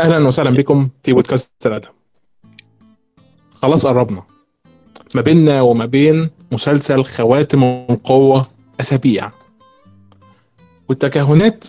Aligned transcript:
أهلا 0.00 0.26
وسهلا 0.26 0.50
بكم 0.50 0.88
في 1.02 1.12
بودكاست 1.12 1.66
الادب 1.66 1.88
خلاص 3.50 3.86
قربنا. 3.86 4.22
ما 5.14 5.20
بيننا 5.20 5.60
وما 5.60 5.86
بين 5.86 6.30
مسلسل 6.52 7.04
خواتم 7.04 7.62
القوة 7.64 8.46
أسابيع. 8.80 9.30
والتكهنات 10.88 11.64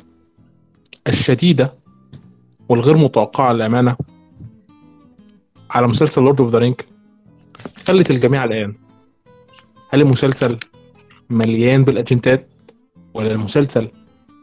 الشديدة 1.07 1.73
والغير 2.69 2.97
متوقعة 2.97 3.53
للأمانة 3.53 3.95
على 5.69 5.87
مسلسل 5.87 6.21
Lord 6.21 6.41
of 6.41 6.51
the 6.51 6.59
Rings 6.59 6.75
خلت 7.85 8.11
الجميع 8.11 8.43
الآن 8.43 8.75
هل 9.89 10.01
المسلسل 10.01 10.57
مليان 11.29 11.83
بالأجندات 11.83 12.49
ولا 13.13 13.31
المسلسل 13.31 13.89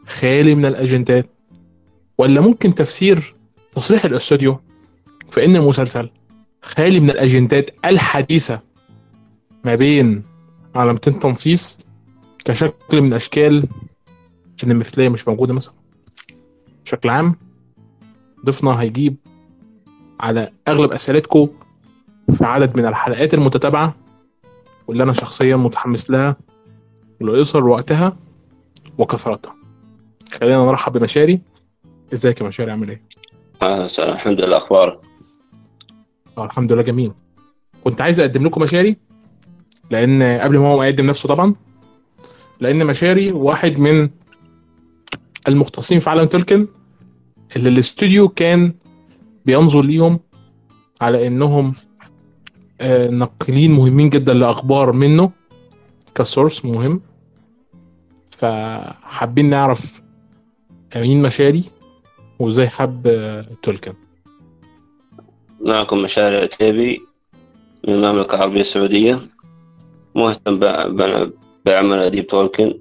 خالي 0.07 0.55
من 0.55 0.65
الأجنتات 0.65 1.29
ولا 2.17 2.41
ممكن 2.41 2.75
تفسير 2.75 3.34
تصريح 3.75 4.05
الأستوديو 4.05 4.59
في 5.31 5.45
إن 5.45 5.55
المسلسل 5.55 6.09
خالي 6.61 6.99
من 6.99 7.09
الأجندات 7.09 7.69
الحديثة 7.85 8.61
ما 9.65 9.75
بين 9.75 10.23
علامتين 10.75 11.19
تنصيص 11.19 11.77
كشكل 12.45 13.01
من 13.01 13.13
أشكال 13.13 13.67
إن 14.63 14.71
المثلية 14.71 15.09
مش 15.09 15.27
موجودة 15.27 15.53
مثلا. 15.53 15.73
بشكل 16.85 17.09
عام 17.09 17.35
ضيفنا 18.45 18.81
هيجيب 18.81 19.15
على 20.19 20.51
أغلب 20.67 20.91
اسئلتكم 20.91 21.47
في 22.37 22.45
عدد 22.45 22.77
من 22.77 22.85
الحلقات 22.85 23.33
المتتابعة 23.33 23.95
واللي 24.87 25.03
أنا 25.03 25.13
شخصيا 25.13 25.55
متحمس 25.55 26.09
لها 26.11 26.35
لقصر 27.21 27.63
وقتها 27.67 28.17
وكثرتها. 28.97 29.55
خلينا 30.33 30.65
نرحب 30.65 30.93
بمشاري. 30.97 31.41
إزيك 32.13 32.41
يا 32.41 32.45
مشاري؟ 32.47 32.71
عامل 32.71 32.89
إيه؟ 32.89 33.01
آه 33.61 33.87
سلام. 33.87 34.13
الحمد 34.15 34.39
لله 34.41 34.57
أخبارك؟ 34.57 34.99
الحمد 36.37 36.73
لله 36.73 36.81
جميل. 36.83 37.11
كنت 37.83 38.01
عايز 38.01 38.19
أقدم 38.19 38.43
لكم 38.45 38.61
مشاري 38.61 38.95
لأن 39.91 40.23
قبل 40.23 40.57
ما 40.57 40.67
هو 40.67 40.83
يقدم 40.83 41.05
نفسه 41.05 41.29
طبعا 41.29 41.55
لأن 42.59 42.85
مشاري 42.85 43.31
واحد 43.31 43.79
من 43.79 44.09
المختصين 45.47 45.99
في 45.99 46.09
عالم 46.09 46.25
تولكن 46.25 46.67
اللي 47.55 47.69
الاستوديو 47.69 48.27
كان 48.29 48.73
بينظر 49.45 49.81
ليهم 49.81 50.19
على 51.01 51.27
إنهم 51.27 51.73
آه، 52.81 53.09
ناقلين 53.09 53.71
مهمين 53.71 54.09
جدا 54.09 54.33
لأخبار 54.33 54.91
منه 54.91 55.31
كسورس 56.15 56.65
مهم. 56.65 57.01
فحابين 58.29 59.49
نعرف 59.49 60.01
مين 60.95 61.21
مشاري 61.21 61.63
وازاي 62.39 62.69
حب 62.69 63.07
آه، 63.07 63.45
تولكن. 63.63 63.93
معكم 65.61 65.97
مشاري 66.01 66.37
العتيبي 66.37 67.01
من 67.87 67.93
المملكة 67.93 68.35
العربية 68.35 68.61
السعودية 68.61 69.19
مهتم 70.15 70.59
بعمل 71.65 71.99
أديب 71.99 72.27
تولكن 72.27 72.73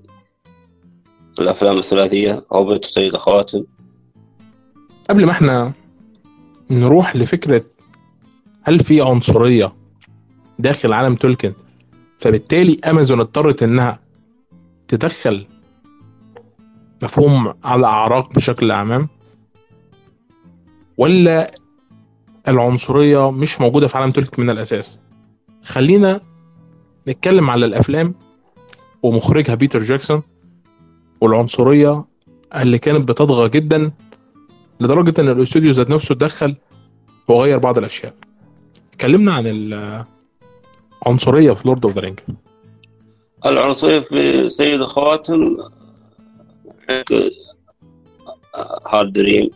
الأفلام 1.40 1.78
الثلاثية 1.78 2.44
هوبت 2.52 2.84
وسيد 2.86 3.16
خواتم. 3.16 3.64
قبل 5.10 5.24
ما 5.26 5.32
إحنا 5.32 5.72
نروح 6.70 7.16
لفكرة 7.16 7.64
هل 8.62 8.78
في 8.80 9.00
عنصرية 9.00 9.72
داخل 10.58 10.92
عالم 10.92 11.14
تولكن 11.14 11.52
فبالتالي 12.18 12.80
أمازون 12.84 13.20
اضطرت 13.20 13.62
إنها 13.62 14.00
تدخل 14.88 15.46
مفهوم 17.02 17.54
على 17.64 17.86
أعراق 17.86 18.32
بشكل 18.32 18.70
عام 18.70 19.08
ولا 20.98 21.50
العنصرية 22.48 23.30
مش 23.30 23.60
موجودة 23.60 23.86
في 23.86 23.98
عالم 23.98 24.10
تولكن 24.10 24.42
من 24.42 24.50
الأساس. 24.50 25.00
خلينا 25.62 26.20
نتكلم 27.08 27.50
على 27.50 27.66
الأفلام 27.66 28.14
ومخرجها 29.02 29.54
بيتر 29.54 29.78
جاكسون 29.78 30.22
والعنصرية 31.20 32.04
اللي 32.56 32.78
كانت 32.78 33.08
بتطغى 33.08 33.48
جدا 33.48 33.92
لدرجة 34.80 35.20
إن 35.20 35.28
الأستوديو 35.28 35.70
ذات 35.70 35.90
نفسه 35.90 36.12
اتدخل 36.12 36.56
وغير 37.28 37.58
بعض 37.58 37.78
الأشياء. 37.78 38.14
اتكلمنا 38.92 39.32
عن 39.34 39.44
العنصرية 41.06 41.52
في 41.52 41.68
Lord 41.68 41.84
of 41.84 41.94
the 41.94 42.00
Rings 42.00 42.18
العنصرية 43.46 44.00
في 44.00 44.48
سيد 44.50 44.84
خواتم 44.84 45.56
هارادريم 48.86 49.50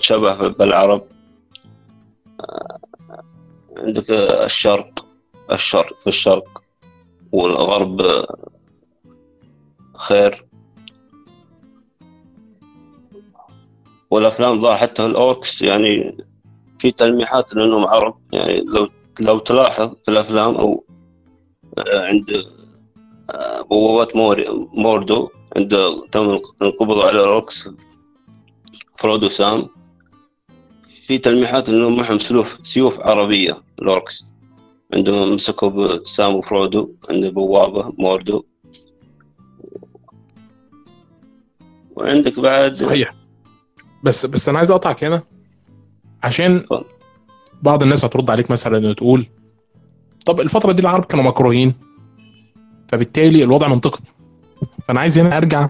شبه 0.00 0.48
بالعرب. 0.48 1.02
عندك 3.76 4.10
الشرق. 4.10 5.06
الشرق 5.52 6.00
في 6.00 6.06
الشرق. 6.06 6.64
والغرب 7.32 8.02
خير. 9.96 10.46
والأفلام 14.10 14.60
ضاع 14.60 14.76
حتى 14.76 15.06
ال 15.06 15.17
orcs 15.17 15.62
يعني 15.62 16.16
في 16.78 16.90
تلميحات 16.90 17.54
لأنهم 17.54 17.86
عرب. 17.86 18.14
يعني 18.32 18.60
لو 18.60 18.88
لو 19.20 19.38
تلاحظ 19.38 19.94
في 20.04 20.10
الأفلام 20.10 20.54
أو 20.54 20.84
آه، 21.78 22.06
عند 22.06 22.44
آه، 23.30 23.62
بوابات 23.62 24.16
موردور 24.72 25.28
عند 25.56 25.76
تم 26.12 26.40
القبض 26.62 26.98
على 26.98 27.10
ال 27.10 27.22
orcs 27.22 27.68
فرودو 29.02 29.28
سام 29.28 29.66
في 31.06 31.18
تلميحات 31.18 31.68
انهم 31.68 31.96
معهم 31.96 32.18
سيوف 32.18 32.58
سيوف 32.62 33.00
عربية 33.00 33.62
ال 33.78 33.88
orcs 33.88 34.28
عندما 34.94 35.26
مسكوا 35.26 36.04
سام 36.04 36.34
وفرودو 36.34 36.94
عند 37.10 37.26
بوابة 37.26 37.92
موردور. 37.98 38.44
وعندك 41.96 42.40
بعد 42.40 42.74
صحيح. 42.74 43.14
بس 44.02 44.26
بس 44.26 44.48
أنا 44.48 44.58
عايز 44.58 44.70
أقطعك 44.70 45.04
هنا. 45.04 45.22
عشان. 46.22 46.66
بعض 47.62 47.82
الناس 47.82 48.04
هترد 48.04 48.30
عليك 48.30 48.50
مثلا 48.50 48.88
وتقول 48.88 49.26
طب 50.26 50.40
الفترة 50.40 50.72
دي 50.72 50.82
العرب 50.82 51.04
كانوا 51.04 51.24
مكروهين 51.24 51.74
فبالتالي 52.88 53.44
الوضع 53.44 53.68
منطقي. 53.68 54.00
فأنا 54.88 55.00
عايز 55.00 55.18
هنا 55.18 55.36
أرجع 55.36 55.68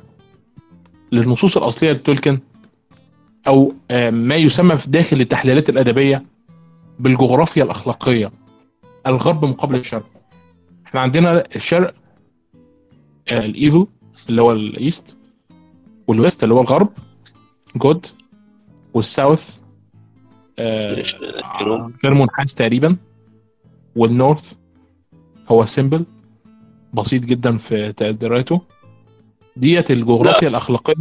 للنصوص 1.12 1.56
الأصلية 1.56 1.92
لتولكين. 1.92 2.40
أو 3.46 3.72
آه، 3.90 4.10
ما 4.10 4.36
يسمى 4.36 4.76
في 4.76 4.90
داخل 4.90 5.20
التحليلات 5.20 5.68
الأدبية 5.68 6.22
بالجغرافيا 6.98 7.62
الأخلاقية. 7.62 8.32
الغرب 9.06 9.44
مقابل 9.44 9.74
الشرق. 9.74 10.06
إحنا 10.86 11.00
عندنا 11.00 11.44
الشرق 11.56 11.94
آه، 13.32 13.44
ال 13.44 13.53
evil 13.53 13.86
اللي 14.28 14.42
هو 14.42 14.52
ال 14.52 14.65
east 14.65 15.16
وال 16.06 16.18
west 16.18 16.42
اللي 16.44 16.54
هو 16.54 16.60
الغرب 16.60 16.88
good 17.76 18.06
وال 18.94 19.13
south 19.13 19.60
آه، 20.58 21.02
غير 22.04 22.14
منحاز 22.14 22.54
تقريبا 22.54 22.96
وال 23.96 24.13
north 24.13 24.54
هو 25.48 25.66
simple 25.66 26.04
بسيط 26.94 27.24
جدا 27.24 27.56
في 27.56 27.92
تقديراته. 27.92 28.60
ديت 29.56 29.90
الجغرافيا 29.90 30.48
الأخلاقية 30.48 30.94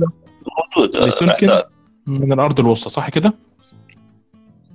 موجود. 0.77 1.70
من 2.07 2.33
الأرض 2.33 2.59
الوسطى 2.59 2.89
صح 2.89 3.09
كده؟ 3.09 3.33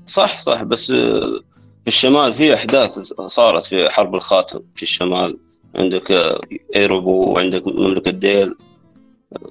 صح 0.06 0.40
صح 0.40 0.62
بس 0.62 0.90
آه، 0.90 1.40
في 1.82 1.86
الشمال 1.86 2.34
في 2.34 2.54
أحداث 2.54 2.98
صارت 3.26 3.64
في 3.66 3.90
حرب 3.90 4.14
الخاتم 4.14 4.60
في 4.74 4.82
الشمال. 4.82 5.38
عندك 5.74 6.10
آه، 6.10 6.40
إيريبور 6.76 7.32
وعندك 7.32 7.66
مملكة 7.66 8.10
ديل 8.10 8.54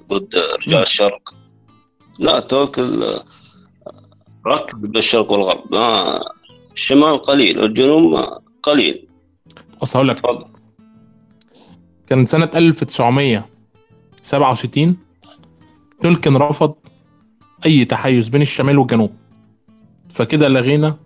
ضد 0.08 0.34
رجال. 0.66 0.82
الشرق. 0.82 1.34
لا 2.18 2.40
تولكين 2.40 3.02
آه، 3.02 3.24
ركب 4.46 4.92
بالشرق 4.92 5.30
والغرب. 5.32 5.72
ما 5.74 6.20
الشمال 6.74 7.22
قليل 7.22 7.64
الجنوب 7.64 8.12
ما 8.12 8.40
قليل. 8.62 9.08
اصل 9.82 9.98
هقول 9.98 10.08
لك. 10.08 10.20
تفضل. 10.20 10.46
كان 12.06 12.26
سنة 12.26 12.50
1967 12.54 14.96
تولكن 16.02 16.36
رفض 16.36 16.74
أي 17.66 17.84
تحيز 17.84 18.28
بين 18.28 18.42
الشمال 18.42 18.78
والجنوب. 18.78 19.12
فكده 20.08 20.48
لغينا 20.48 20.96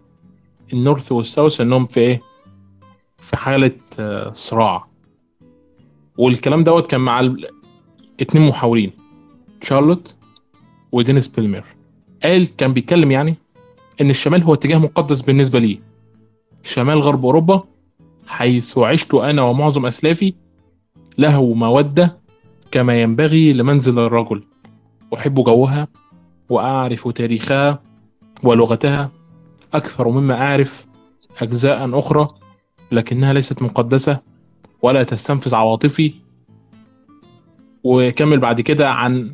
النورث 0.73 1.13
والساوث 1.13 1.61
إنهم 1.61 1.87
في 1.87 2.01
إيه؟ 2.01 2.21
في 3.19 3.37
حالة 3.37 3.73
آه، 3.99 4.33
صراع. 4.33 4.87
والكلام 6.19 6.63
دوت 6.65 6.87
كان 6.87 7.01
مع 7.01 7.35
اتنين 8.21 8.49
محاورين 8.49 8.93
شارلوت 9.63 10.15
ودينيس 10.93 11.29
بيلمير. 11.29 11.65
قال 12.23 12.57
كان 12.57 12.73
بيتكلم 12.73 13.11
يعني 13.11 13.37
إن 14.01 14.11
الشمال 14.11 14.43
هو 14.43 14.55
اتجاه 14.55 14.79
مقدس 14.79 15.21
بالنسبة 15.21 15.59
لي. 15.59 15.81
شمال 16.63 17.01
غرب 17.01 17.25
أوروبا 17.25 17.65
حيث 18.27 18.79
عشت 18.79 19.15
أنا 19.15 19.43
ومعظم 19.43 19.87
أسلافي 19.87 20.35
له 21.19 21.55
مودة 21.55 22.19
كما 22.71 23.03
ينبغي 23.03 23.53
لمنزل 23.53 23.99
الرجل. 23.99 24.43
أحب 25.15 25.35
جوها 25.35 25.89
وأعرف 26.51 27.09
تاريخها 27.09 27.83
ولغتها 28.43 29.11
أكثر 29.75 30.09
مما 30.09 30.35
أعرف 30.43 30.87
أجزاء 31.39 31.99
أخرى 31.99 32.29
لكنها 32.93 33.33
ليست 33.33 33.63
مقدسة 33.63 34.19
ولا 34.83 35.03
تستنفذ 35.03 35.55
عواطفي. 35.55 36.15
وكمل 37.85 38.39
بعد 38.41 38.61
كده 38.61 38.91
عن 38.91 39.33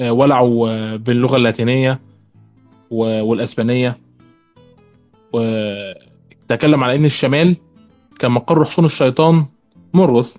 آه، 0.00 0.12
ولعه 0.12 0.68
آه، 0.68 0.96
باللغة 0.96 1.36
اللاتينية 1.36 2.00
و- 2.90 3.22
والأسبانية. 3.24 3.98
وتكلم 5.32 6.84
على 6.84 6.94
إن 6.94 7.04
الشمال 7.04 7.56
كان 8.18 8.30
مقر 8.30 8.64
حصون 8.64 8.84
الشيطان 8.84 9.46
مرث 9.94 10.36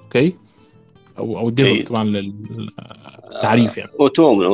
أوكي؟ 0.00 0.34
أو 1.18 1.38
أو 1.38 1.48
الديفل 1.48 1.70
أيوة. 1.70 1.84
طبعا 1.84 2.04
للتعريف 2.04 3.78
يعني. 3.78 3.90
اوتومن 4.00 4.44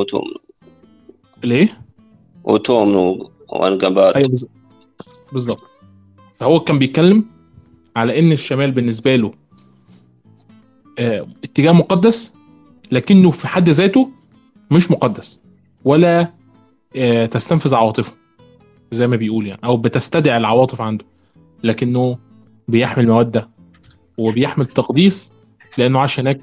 اوتومن 1.43 1.55
ليه؟ 1.55 1.81
اوتومن 2.47 3.19
وانقبات. 3.49 4.15
أيوه 4.15 4.27
بالظبط 4.29 4.49
بالظبط 5.33 5.63
فهو 6.35 6.59
كان 6.59 6.79
بيتكلم 6.79 7.25
على 7.95 8.19
إن 8.19 8.31
الشمال 8.31 8.71
بالنسبة 8.71 9.15
له 9.15 9.33
آه، 10.99 11.27
اتجاه 11.43 11.71
مقدس 11.71 12.33
لكنه 12.91 13.31
في 13.31 13.47
حد 13.47 13.69
ذاته 13.69 14.09
مش 14.71 14.91
مقدس 14.91 15.41
ولا 15.85 16.33
آه، 16.95 17.25
تستنفذ 17.25 17.75
عواطفه 17.75 18.13
زي 18.91 19.07
ما 19.07 19.15
بيقول 19.15 19.47
يعني 19.47 19.61
أو 19.63 19.77
بتستدعي 19.77 20.37
العواطف 20.37 20.81
عنده 20.81 21.05
لكنه 21.63 22.17
بيحمل 22.67 23.07
مودة 23.07 23.49
وبيحمل 24.17 24.65
تقديس 24.65 25.31
لأنه 25.77 25.99
عاش 25.99 26.19
هناك 26.19 26.41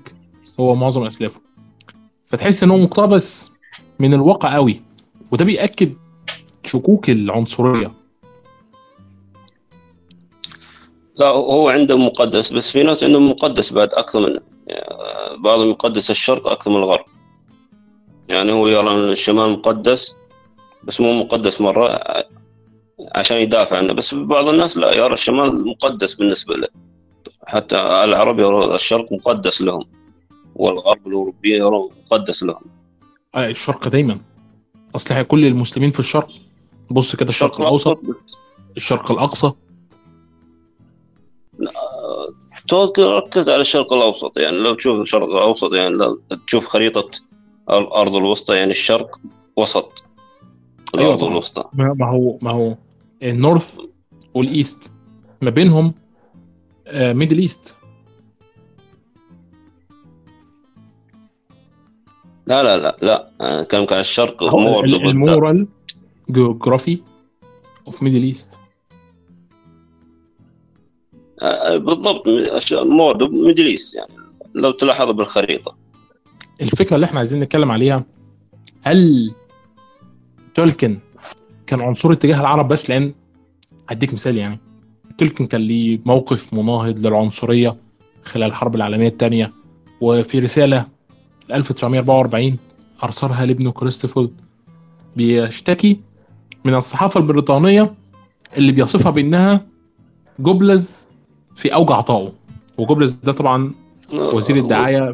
هو 0.60 0.74
معظم 0.74 1.04
أسلافه. 1.04 1.40
فتحس 2.24 2.62
إن 2.62 2.70
هو 2.70 2.78
مقتبس 2.78 3.53
من 3.98 4.14
الواقع 4.14 4.54
قوي. 4.54 4.80
وده 5.32 5.44
بيأكد 5.44 5.92
شكوك 6.64 7.10
العنصرية. 7.10 7.90
لا 11.16 11.26
هو 11.28 11.68
عنده 11.68 11.98
مقدس 11.98 12.52
بس 12.52 12.70
في 12.70 12.82
ناس 12.82 13.04
عندهم 13.04 13.30
مقدس 13.30 13.72
بعد 13.72 13.94
أكثر 13.94 14.20
منه 14.20 14.40
يعني 14.66 14.94
بعضهم 15.38 15.70
يقدس 15.70 16.10
الشرق 16.10 16.48
أكثر 16.48 16.70
من 16.70 16.76
الغرب. 16.76 17.04
يعني 18.28 18.52
هو 18.52 18.68
يرى 18.68 18.90
أن 18.90 19.10
الشمال 19.10 19.50
مقدس 19.50 20.16
بس 20.84 21.00
مو 21.00 21.12
مقدس 21.12 21.60
مرة 21.60 22.00
عشان 23.14 23.36
يدافع 23.36 23.76
عنه. 23.76 23.92
بس 23.92 24.14
بعض 24.14 24.48
الناس 24.48 24.76
لا 24.76 24.92
يرى 24.92 25.14
الشمال 25.14 25.66
مقدس 25.66 26.14
بالنسبة 26.14 26.56
له. 26.56 26.68
حتى 27.46 27.76
العرب 27.76 28.38
يرى 28.38 28.74
الشرق 28.74 29.12
مقدس 29.12 29.62
لهم 29.62 29.84
والغرب 30.54 31.06
الاوروبي 31.06 31.56
يرى 31.56 31.88
مقدس 32.06 32.42
لهم. 32.42 32.64
آه، 33.34 33.48
الشرق 33.48 33.88
دايما. 33.88 34.18
أصل 34.96 35.10
إحنا 35.10 35.22
كل 35.22 35.44
المسلمين 35.46 35.90
في 35.90 36.00
الشرق. 36.00 36.28
بص 36.90 37.16
كده 37.16 37.28
الشرق 37.28 37.60
الأوسط 37.60 37.98
الشرق 38.76 39.12
الأقصى. 39.12 39.52
ركز 42.98 43.48
على 43.48 43.60
الشرق 43.60 43.92
الأوسط. 43.92 44.36
يعني 44.36 44.56
لو 44.56 44.74
تشوف 44.74 45.00
الشرق 45.00 45.24
الأوسط 45.26 45.72
يعني 45.72 45.94
لو 45.94 46.20
تشوف 46.46 46.66
خريطة 46.66 47.10
الأرض 47.70 48.14
الوسطى 48.14 48.54
يعني 48.54 48.70
الشرق 48.70 49.20
وسط. 49.56 50.04
أيوة 50.94 51.04
الأرض 51.06 51.18
طبعاً. 51.20 51.32
الوسطى. 51.32 51.64
ما 51.72 51.94
ما 51.98 52.10
هو 52.10 52.38
ما 52.42 52.50
هو. 52.50 52.76
ال 53.22 53.31
north 53.31 53.78
وال 54.34 54.51
east. 54.51 54.92
ما 55.42 55.50
بينهم 55.50 55.94
Middle 56.94 57.38
East. 57.38 57.74
لا 62.46 62.62
لا 62.62 62.76
لا 62.76 62.96
لا. 63.02 63.62
كان 63.62 63.86
كان 63.86 64.00
الشرق 64.00 64.42
more 64.42 64.86
ضد 64.86 65.08
ال 65.08 65.18
moral 65.18 65.66
geography 66.30 66.98
of 67.86 68.02
Middle 68.02 68.22
East 68.22 68.58
بالضبط. 71.72 72.22
more 72.72 73.28
Middle 73.30 73.66
East 73.66 73.94
يعني. 73.94 74.12
لو 74.54 74.70
تلاحظ 74.70 75.10
بالخريطة. 75.10 75.76
الفكرة 76.62 76.94
اللي 76.94 77.06
إحنا 77.06 77.18
عايزين 77.18 77.40
نتكلم 77.40 77.70
عليها 77.70 78.04
هل 78.82 79.30
تولكن 80.54 80.98
كان 81.66 81.80
عنصري 81.80 82.16
تجاه 82.16 82.40
العرب 82.40 82.68
بس؟ 82.68 82.90
لأن 82.90 83.14
هديك 83.88 84.12
مثال 84.14 84.36
يعني. 84.38 84.58
تولكن 85.18 85.46
كان 85.46 85.60
ليه 85.60 86.00
موقف 86.04 86.54
مناهض 86.54 87.06
للعنصرية 87.06 87.76
خلال 88.24 88.48
الحرب 88.48 88.74
العالمية 88.74 89.08
الثانية 89.08 89.52
وفي 90.00 90.38
رسالة 90.38 90.86
1944 91.52 92.56
أرسلها 93.04 93.46
لابنه 93.46 93.70
كريستوفر 93.70 94.28
بيشتكي 95.16 96.00
من 96.64 96.74
الصحافة 96.74 97.20
البريطانية 97.20 97.94
اللي 98.56 98.72
بيصفها 98.72 99.10
بأنها 99.10 99.66
جبلز 100.38 101.06
في 101.56 101.74
أوج 101.74 101.92
عطائه. 101.92 102.32
وجبلز 102.78 103.12
ده 103.14 103.32
طبعا 103.32 103.72
وزير 104.12 104.56
الدعاية 104.56 105.12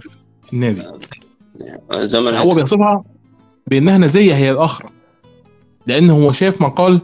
النازي. 0.53 0.85
زمن 1.93 2.35
هو 2.35 2.55
بيصفها 2.55 3.05
بأنها 3.67 3.99
نازية 3.99 4.35
هي 4.35 4.51
الأخرى 4.51 4.91
لأن 5.87 6.11
هو 6.11 6.33
شاف 6.33 6.63
مقال 6.63 7.01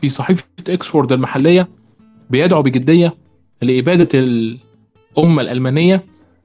في 0.00 0.08
صحيفة 0.08 0.44
إكسفورد 0.68 1.12
المحلية 1.12 1.68
بيدعو 2.30 2.62
بجدية 2.62 3.14
لإبادة 3.62 4.18
الأمة 4.18 5.42
الألمانية 5.42 6.04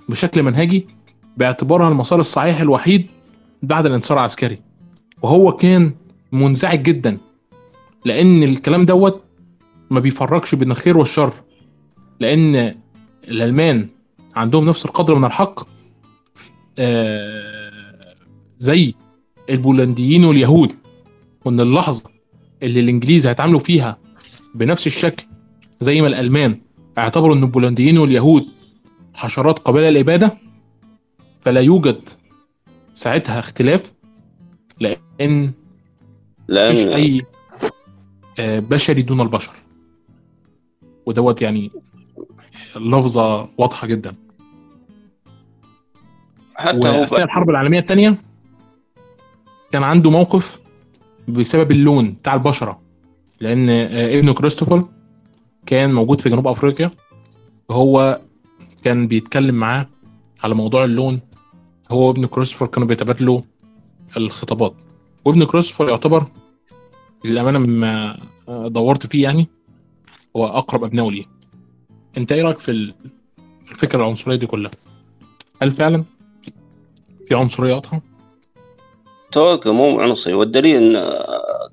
بشكل 0.09 0.43
منهجي 0.43 0.85
باعتبارها 1.37 1.89
المسار 1.89 2.19
الصحيح 2.19 2.61
الوحيد 2.61 3.07
بعد 3.63 3.85
الانتصار 3.85 4.17
العسكري. 4.17 4.59
وهو 5.21 5.51
كان 5.51 5.93
منزعج 6.31 6.81
جدا 6.83 7.17
لأن 8.05 8.43
الكلام 8.43 8.85
دوت 8.85 9.23
ما 9.89 9.99
بيفرقش 9.99 10.55
بين 10.55 10.71
الخير 10.71 10.97
والشر 10.97 11.33
لأن 12.19 12.75
الألمان 13.27 13.87
عندهم 14.35 14.65
نفس 14.65 14.85
القدر 14.85 15.15
من 15.15 15.25
الحق 15.25 15.67
آه، 16.79 18.15
زي 18.59 18.93
البولنديين 19.49 20.25
واليهود 20.25 20.71
وإن 21.45 21.59
اللحظة 21.59 22.03
اللي 22.63 22.79
الإنجليز 22.79 23.27
هيتعاملوا 23.27 23.59
فيها 23.59 23.97
بنفس 24.55 24.87
الشكل 24.87 25.25
زي 25.79 26.01
ما 26.01 26.07
الألمان 26.07 26.59
اعتبروا 26.97 27.35
إن 27.35 27.43
البولنديين 27.43 27.97
واليهود 27.97 28.45
حشرات 29.13 29.59
قابله 29.59 29.89
للاباده 29.89 30.37
فلا 31.41 31.61
يوجد 31.61 32.09
ساعتها 32.93 33.39
اختلاف 33.39 33.93
لأن 34.79 35.45
مفيش 36.49 36.83
لأن 36.83 36.93
أي 36.93 37.21
آه، 38.39 38.59
بشري 38.59 39.01
دون 39.01 39.21
البشر. 39.21 39.53
ودوت 41.05 41.41
يعني 41.41 41.71
اللفظه 42.75 43.49
واضحة 43.57 43.87
جدا. 43.87 44.15
حتى 46.55 46.77
وأثناء 46.77 47.23
الحرب 47.23 47.49
العالمية 47.49 47.79
الثانية 47.79 48.15
كان 49.71 49.83
عنده 49.83 50.09
موقف 50.09 50.59
بسبب 51.27 51.71
اللون 51.71 52.11
بتاع 52.11 52.33
البشرة 52.33 52.81
لأن 53.39 53.69
آه، 53.69 54.19
ابنه 54.19 54.33
كريستوفر 54.33 54.85
كان 55.65 55.93
موجود 55.93 56.21
في 56.21 56.29
جنوب 56.29 56.47
أفريقيا 56.47 56.91
وهو 57.69 58.21
كان 58.83 59.07
بيتكلم 59.07 59.55
معاه 59.55 59.87
على 60.43 60.55
موضوع 60.55 60.83
اللون 60.83 61.19
هو 61.91 62.07
وابن 62.07 62.25
كريستوفر 62.25 62.67
كانوا 62.67 62.87
بيتبادلوا 62.87 63.41
الخطابات. 64.17 64.73
وابن 65.25 65.43
كريستوفر 65.43 65.89
يعتبر 65.89 66.25
للأمانة 67.25 67.59
مما 67.59 68.19
دورت 68.47 69.05
فيه 69.05 69.23
يعني 69.23 69.47
هو 70.37 70.45
أقرب 70.47 70.83
ابنائه 70.83 71.11
ليه. 71.11 71.25
أنت 72.17 72.31
إيه 72.31 72.41
رأيك 72.43 72.59
في 72.59 72.71
ال- 72.71 72.93
الفكرة 73.71 73.99
العنصرية 73.99 74.35
دي 74.35 74.45
كلها؟ 74.47 74.71
هل 75.61 75.71
فعلا 75.71 76.03
في 77.27 77.35
عنصرية 77.35 77.73
واضحة؟ 77.73 78.01
توك 79.31 79.67
مو 79.67 79.99
عنصري. 79.99 80.33
والدليل 80.33 80.83
إن 80.83 80.93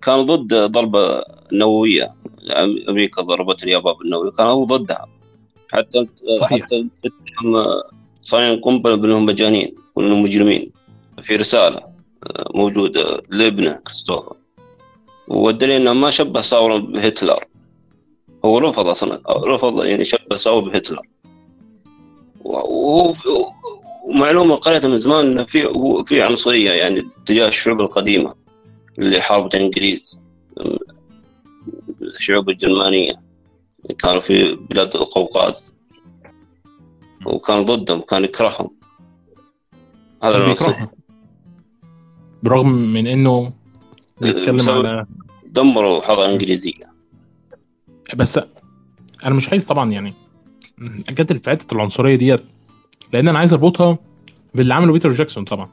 كان 0.03 0.27
ضد 0.27 0.55
ضربة 0.55 1.23
نووية. 1.53 2.15
أمريكا 2.89 3.23
ضربت 3.23 3.63
اليابان 3.65 3.95
بالنوويه 3.95 4.31
كان 4.31 4.47
هو 4.47 4.65
ضدها. 4.65 5.07
حتى 5.73 6.07
صحيح. 6.41 6.65
حتى 6.65 6.87
صانعين 8.23 8.55
القنبلة 8.55 8.95
بأنهم 8.95 9.27
مجانين. 9.27 9.75
وانهم 9.99 10.23
مجرمين. 10.23 10.73
في 11.23 11.37
رسالة 11.37 11.81
موجودة 12.55 13.23
لابنه 13.29 13.73
كريستوفر. 13.73 14.37
والدليل 15.29 15.81
إنه 15.81 15.93
ما 15.93 16.11
شبه 16.11 16.41
ثوره 16.41 16.77
بهتلر. 16.77 17.45
هو 18.45 18.59
رفض 18.59 18.87
أصلا 18.87 19.23
رفض 19.29 19.85
يعني 19.85 20.05
شبه 20.05 20.37
ثوره 20.37 20.61
بهتلر. 20.61 21.03
وهو 22.45 23.15
ومعلومة 24.05 24.57
قريتها 24.57 24.89
من 24.89 24.99
زمان 24.99 25.27
إنه 25.27 25.45
في 25.45 25.69
في 26.05 26.23
عنصرية 26.23 26.71
يعني 26.71 27.09
تجاه 27.27 27.49
الشعوب 27.49 27.81
القديمة 27.81 28.35
اللي 28.99 29.21
حاربت 29.21 29.55
الإنجليز 29.55 30.21
الشعوب 32.03 32.49
الجرمانية. 32.51 33.21
كانوا 33.99 34.21
في 34.21 34.55
بلاد 34.55 34.97
القوقاز. 34.97 35.75
وكان 37.27 37.65
ضدهم 37.65 38.01
كان 38.01 38.25
يكرههم. 38.25 38.78
هذا 40.23 40.45
بيكرههم 40.45 40.89
برغم 42.43 42.69
من 42.69 43.07
إنه 43.07 43.53
بيتكلم 44.21 44.69
على 44.71 45.07
دمروا 45.47 45.99
الحضاره 45.99 46.27
الانجليزيه 46.27 46.93
بس 48.17 48.41
أنا 49.25 49.35
مش 49.35 49.49
عايز 49.49 49.65
طبعا 49.65 49.93
يعني 49.93 50.15
اجادل 51.09 51.39
في 51.39 51.51
حتة 51.51 51.75
العنصرية 51.75 52.17
ديت 52.17 52.41
لأن 53.13 53.29
أنا 53.29 53.39
عايز 53.39 53.53
أربطها 53.53 53.99
باللي 54.55 54.75
عمله 54.75 54.93
بيتر 54.93 55.11
جاكسون 55.11 55.45
طبعا. 55.45 55.69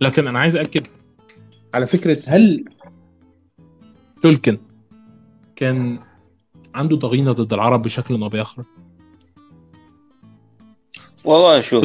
لكن 0.00 0.26
أنا 0.26 0.40
عايز 0.40 0.56
اكد 0.56 0.86
على 1.74 1.86
فكرة 1.86 2.22
هل 2.26 2.64
تولكن 4.22 4.58
كان 5.56 6.00
عنده 6.74 6.96
ضغينة 6.96 7.32
ضد 7.32 7.52
العرب 7.52 7.82
بشكل 7.82 8.22
أو 8.22 8.28
بآخر؟ 8.28 8.64
والله 11.24 11.60
شوف 11.60 11.84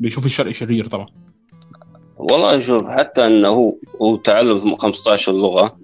بيشوف 0.00 0.26
الشرق 0.26 0.50
شرير 0.50 0.86
طبعا. 0.86 1.06
والله 2.16 2.60
شوف 2.60 2.86
حتى 2.86 3.26
إنه 3.26 3.78
هو 4.02 4.16
تعلم 4.16 4.76
15 4.76 5.32
لغة 5.32 5.78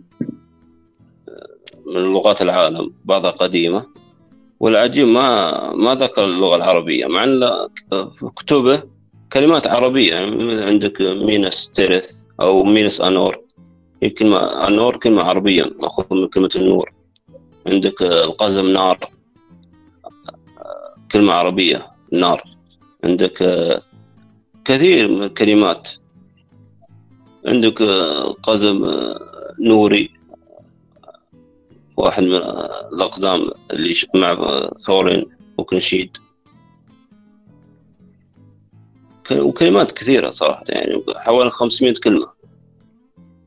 من 1.87 2.03
لغات 2.03 2.43
العالم 2.43 2.95
بعضها 3.05 3.31
قديمة. 3.31 3.87
والعجيب 4.61 5.09
ما 5.09 5.51
ما 5.75 5.95
ذكر 5.95 6.25
اللغة 6.25 6.57
العربية 6.57 7.07
مع 7.07 7.25
إن 7.25 7.41
في 8.15 8.31
كتبه 8.37 8.83
كلمات 9.33 9.67
عربية 9.67 10.15
يعني 10.15 10.65
عندك 10.65 11.01
ميناس 11.01 11.71
تيريث 11.71 12.21
أو 12.41 12.65
ميناس 12.65 13.01
أنور. 13.01 13.41
هي 14.03 14.11
كلمه 14.11 14.69
أنور 14.69 14.97
كلمة 14.97 15.23
عربية 15.23 15.65
مأخوذ 15.83 16.05
من 16.11 16.29
كلمة 16.29 16.51
النور. 16.57 16.93
عندك 17.67 18.03
القزم 18.03 18.67
نار 18.67 18.99
كلمة 21.13 21.33
عربية 21.33 21.87
نار. 22.13 22.43
عندك 23.05 23.43
كثير 24.65 25.09
من 25.09 25.23
الكلمات. 25.23 25.91
عندك 27.47 27.83
قزم 28.43 28.91
نوري. 29.61 30.11
واحد 31.97 32.23
من 32.23 32.35
الأقزام 32.93 33.51
اللي 33.71 33.95
مع 34.15 34.69
ثورين 34.87 35.27
وكنشيد 35.59 36.17
وكلمات 39.33 39.93
كثيرة 39.93 40.31
صراحة 40.31 40.65
يعني 40.69 41.05
حوالي 41.17 41.51
500 41.51 41.95
كلمة. 42.05 42.27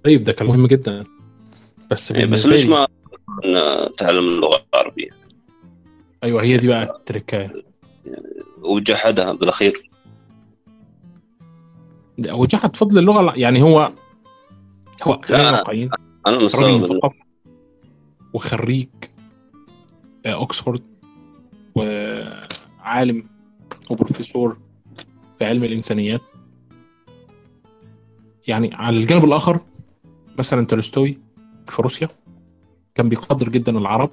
طيب 0.03 0.23
ده 0.23 0.33
كان 0.33 0.47
مهم 0.47 0.67
جدا. 0.67 1.03
بس 1.91 2.11
يعني 2.11 2.25
بس 2.25 2.45
ليش 2.45 2.61
لي- 2.65 2.69
ما 2.69 2.87
تعلم 3.97 4.29
اللغة 4.29 4.65
العربية؟ 4.73 5.09
أيوه 6.23 6.43
هي 6.43 6.57
دي 6.57 6.67
بقى 6.67 6.83
التركاية. 6.83 7.63
وجحدها 8.61 9.31
بالأخير. 9.31 9.86
وجحد 12.29 12.75
فضل 12.75 12.97
اللغة؟ 12.97 13.33
يعني 13.35 13.61
هو 13.61 13.91
هو 15.03 15.21
خلينا 15.25 15.51
واقعيين. 15.51 15.89
راجل 16.27 16.45
مستغرب 16.45 16.79
مثقف 16.81 17.13
وخريج 18.33 18.87
آه، 20.25 20.33
اوكسفورد 20.33 20.81
وعالم 21.75 23.29
وبروفيسور 23.89 24.57
في 25.39 25.45
علم 25.45 25.63
الإنسانيات. 25.63 26.21
يعني 28.47 28.69
على 28.73 28.97
الجانب 28.97 29.25
الآخر 29.25 29.59
مثلا 30.39 30.65
تولستوي 30.65 31.17
في 31.67 31.81
روسيا 31.81 32.07
كان 32.95 33.09
بيقدر 33.09 33.49
جدا 33.49 33.77
العرب 33.77 34.09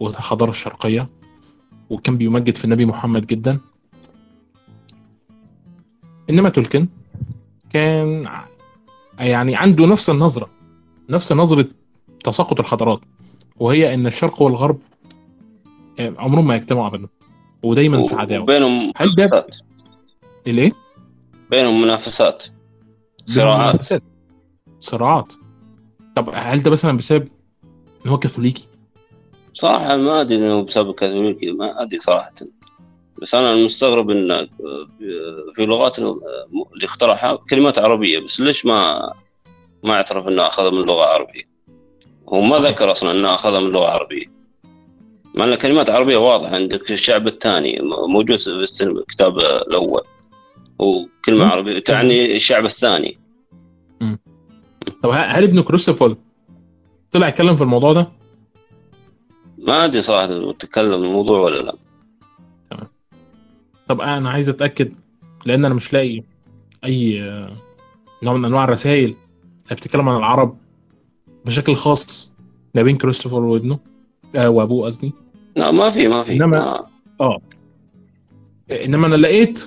والحضارة 0.00 0.50
الشرقية 0.50 1.08
وكان 1.90 2.16
بيمجد 2.16 2.56
في 2.56 2.64
النبي 2.64 2.86
محمد 2.86 3.26
جدا. 3.26 3.60
إنما 6.30 6.48
تولكن 6.48 6.88
كان 7.72 8.28
يعني 9.18 9.56
عنده 9.56 9.86
نفس 9.86 10.10
النظرة 10.10 10.48
نفس 11.08 11.32
نظرة 11.32 11.68
تساقط 12.24 12.60
الحضارات 12.60 13.00
وهي 13.56 13.94
إن 13.94 14.06
الشرق 14.06 14.42
والغرب 14.42 14.78
آه، 16.00 16.12
عمرهم 16.18 16.46
ما 16.46 16.56
يجتمعوا 16.56 16.86
ابدا 16.86 17.08
ودايما 17.62 18.04
في 18.04 18.14
عداوة 18.14 18.42
وبينهم 18.42 18.92
هل 18.96 19.14
ده- 19.14 19.24
منافسات 19.24 19.56
الايه؟ 20.46 20.72
بينهم 21.50 21.82
منافسات 21.82 22.44
بينهم 23.28 23.34
صراعات 23.50 23.74
منافسات. 23.74 24.02
صراعات 24.80 25.32
طب 26.16 26.30
هل 26.34 26.62
ده 26.62 26.70
مثلا 26.70 26.96
بسبب 26.96 27.28
إن 28.06 28.10
هو 28.10 28.18
كاثوليكي؟ 28.18 28.64
صراحة 29.54 29.96
ما 29.96 30.20
أدري 30.20 30.36
إنه 30.38 30.62
بسبب 30.62 30.94
كاثوليكي 30.94 31.52
ما 31.52 31.82
أدري 31.82 32.00
صراحة 32.00 32.32
بس 33.22 33.34
أنا 33.34 33.52
المستغرب 33.52 34.10
إن 34.10 34.48
في 35.54 35.66
لغات 35.66 35.98
اللي 35.98 36.84
اخترعها 36.84 37.36
كلمات 37.50 37.78
عربية 37.78 38.18
بس 38.18 38.40
ليش 38.40 38.66
ما 38.66 39.12
ما 39.84 39.94
اعترف 39.94 40.28
إنه 40.28 40.46
أخذها 40.46 40.70
من 40.70 40.82
لغة 40.82 41.04
عربية؟ 41.04 41.42
هو 42.28 42.40
ما. 42.40 42.58
ذكر 42.58 42.90
أصلا 42.90 43.10
إنه 43.10 43.34
أخذها 43.34 43.60
من 43.60 43.70
لغة 43.70 43.86
عربية. 43.88 44.26
مع 45.34 45.44
أن 45.44 45.54
كلمات 45.54 45.90
عربية 45.90 46.16
واضحة 46.16 46.54
عندك 46.54 46.90
الشعب 46.90 47.26
الثاني 47.26 47.78
موجود 48.08 48.36
في 48.36 48.80
الكتاب 48.80 49.38
الأول. 49.38 50.02
وكلمة 50.78 51.44
مم. 51.44 51.50
عربية 51.50 51.78
تعني 51.78 52.36
الشعب 52.36 52.64
الثاني. 52.64 53.18
طب 55.02 55.10
هل 55.12 55.42
ابن 55.44 55.62
كريستوفر 55.62 56.16
طلع 57.10 57.28
يتكلم 57.28 57.56
في 57.56 57.62
الموضوع 57.62 57.92
ده؟ 57.92 58.08
ما 59.58 59.84
أدري 59.84 60.02
صراحة 60.02 60.52
تكلم 60.52 61.04
الموضوع 61.04 61.40
ولا 61.40 61.62
لا. 61.62 61.74
طب 63.90 64.00
أنا 64.00 64.30
عايز 64.30 64.48
أتأكد 64.48 64.92
لأن 65.46 65.64
أنا 65.64 65.74
مش 65.74 65.92
لاقي 65.92 66.22
أي 66.84 67.22
آه، 67.22 67.56
نوع 68.22 68.34
من 68.36 68.44
أنواع 68.44 68.64
الرسائل. 68.64 69.14
اللي 69.64 69.76
بتتكلم 69.76 70.08
عن 70.08 70.16
العرب 70.16 70.56
بشكل 71.46 71.74
خاص. 71.74 72.32
ما 72.74 72.82
بين 72.82 72.96
كريستوفر 72.96 73.40
وابنه 73.44 73.78
آه 74.36 74.50
وأبوه 74.50 74.86
قصدي. 74.86 75.12
لا 75.56 75.70
ما 75.70 75.90
في 75.90 76.08
ما 76.08 76.24
في. 76.24 76.38
إنما- 76.38 76.42
ما- 77.20 77.38
إنما 78.70 79.06
أنا 79.06 79.14
لقيت 79.14 79.64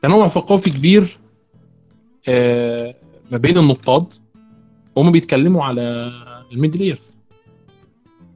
تنوع 0.00 0.26
ثقافي 0.28 0.70
كبير 0.70 1.18
آه، 2.28 2.94
ما 3.32 3.38
بين 3.38 3.58
النقاد 3.58 4.06
وهم 4.96 5.12
بيتكلموا 5.12 5.64
على 5.64 6.12
الميدل 6.52 6.80
إيرث. 6.80 7.10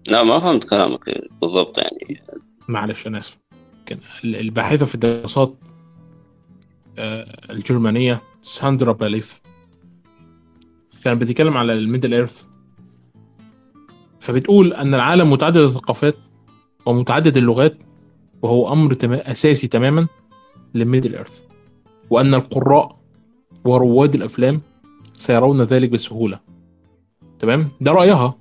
لا 0.07 0.23
ما 0.23 0.41
فهمت 0.41 0.65
كلامك 0.65 1.21
بالضبط 1.43 1.79
يعني. 1.79 2.23
معلش 2.69 3.07
أنا 3.07 3.19
اسف 3.19 3.40
كان 3.91 3.99
ال- 4.25 4.37
الباحثة 4.37 4.87
في 4.87 4.95
الدراسات 4.95 5.55
آه، 6.99 7.53
الجرمانية 7.53 8.21
ساندرا 8.43 8.93
باليف. 8.93 9.41
كانت 11.05 11.23
بتتكلم 11.23 11.57
على 11.57 11.73
ال 11.73 12.15
Middle-earth. 12.15 12.47
فبتقول 14.21 14.73
أن 14.73 14.95
العالم 14.95 15.31
متعدد 15.31 15.57
الثقافات 15.57 16.15
ومتعدد 16.87 17.37
اللغات 17.37 17.79
وهو 18.43 18.73
أمر 18.73 18.97
أساسي 19.05 19.69
تماما 19.69 20.07
لل 20.75 21.15
Middle-earth. 21.15 21.41
وأن 22.11 22.35
القراء 22.35 23.01
ورواد 23.65 24.15
الأفلام 24.15 24.61
سيرون 25.13 25.63
ذلك 25.63 25.91
بسهولة. 25.91 26.41
تمام؟ 27.39 27.69
ده 27.81 27.93
رأيها. 27.93 28.35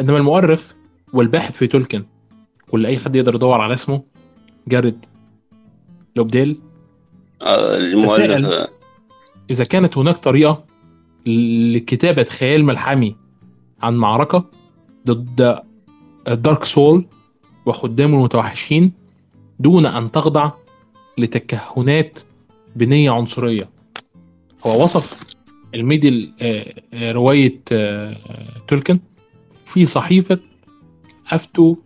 إنما 0.00 0.16
المؤرخ 0.18 0.72
والباحث 1.12 1.56
في 1.56 1.66
تولكن 1.66 2.04
واللي 2.72 2.88
أي 2.88 2.98
حد 2.98 3.16
يقدر 3.16 3.34
يدور 3.34 3.60
على 3.60 3.74
اسمه 3.74 4.02
جارد 4.68 5.04
لوبديل. 6.16 6.60
المؤلف. 7.42 8.70
إذا 9.50 9.64
كانت 9.64 9.98
هناك 9.98 10.16
طريقة 10.16 10.64
لكتابة 11.26 12.24
خيال 12.24 12.64
ملحمي 12.64 13.16
عن 13.82 13.96
معركة 13.96 14.44
ضد 15.06 15.58
الدارك 16.28 16.64
سول 16.64 17.06
وخدامه 17.66 18.18
المتوحشين 18.18 18.92
دون 19.60 19.86
أن 19.86 20.12
تخضع 20.12 20.50
لتكهنات 21.18 22.18
بنية 22.76 23.10
عنصرية. 23.10 23.70
هو 24.66 24.82
وصف 24.82 25.24
الميدل 25.74 26.32
آه، 26.40 26.82
آه، 26.94 27.12
رواية 27.12 27.60
آه، 27.72 28.16
تولكن 28.68 28.98
في 29.66 29.86
صحيفة 29.86 30.38
أفتو 31.30 31.76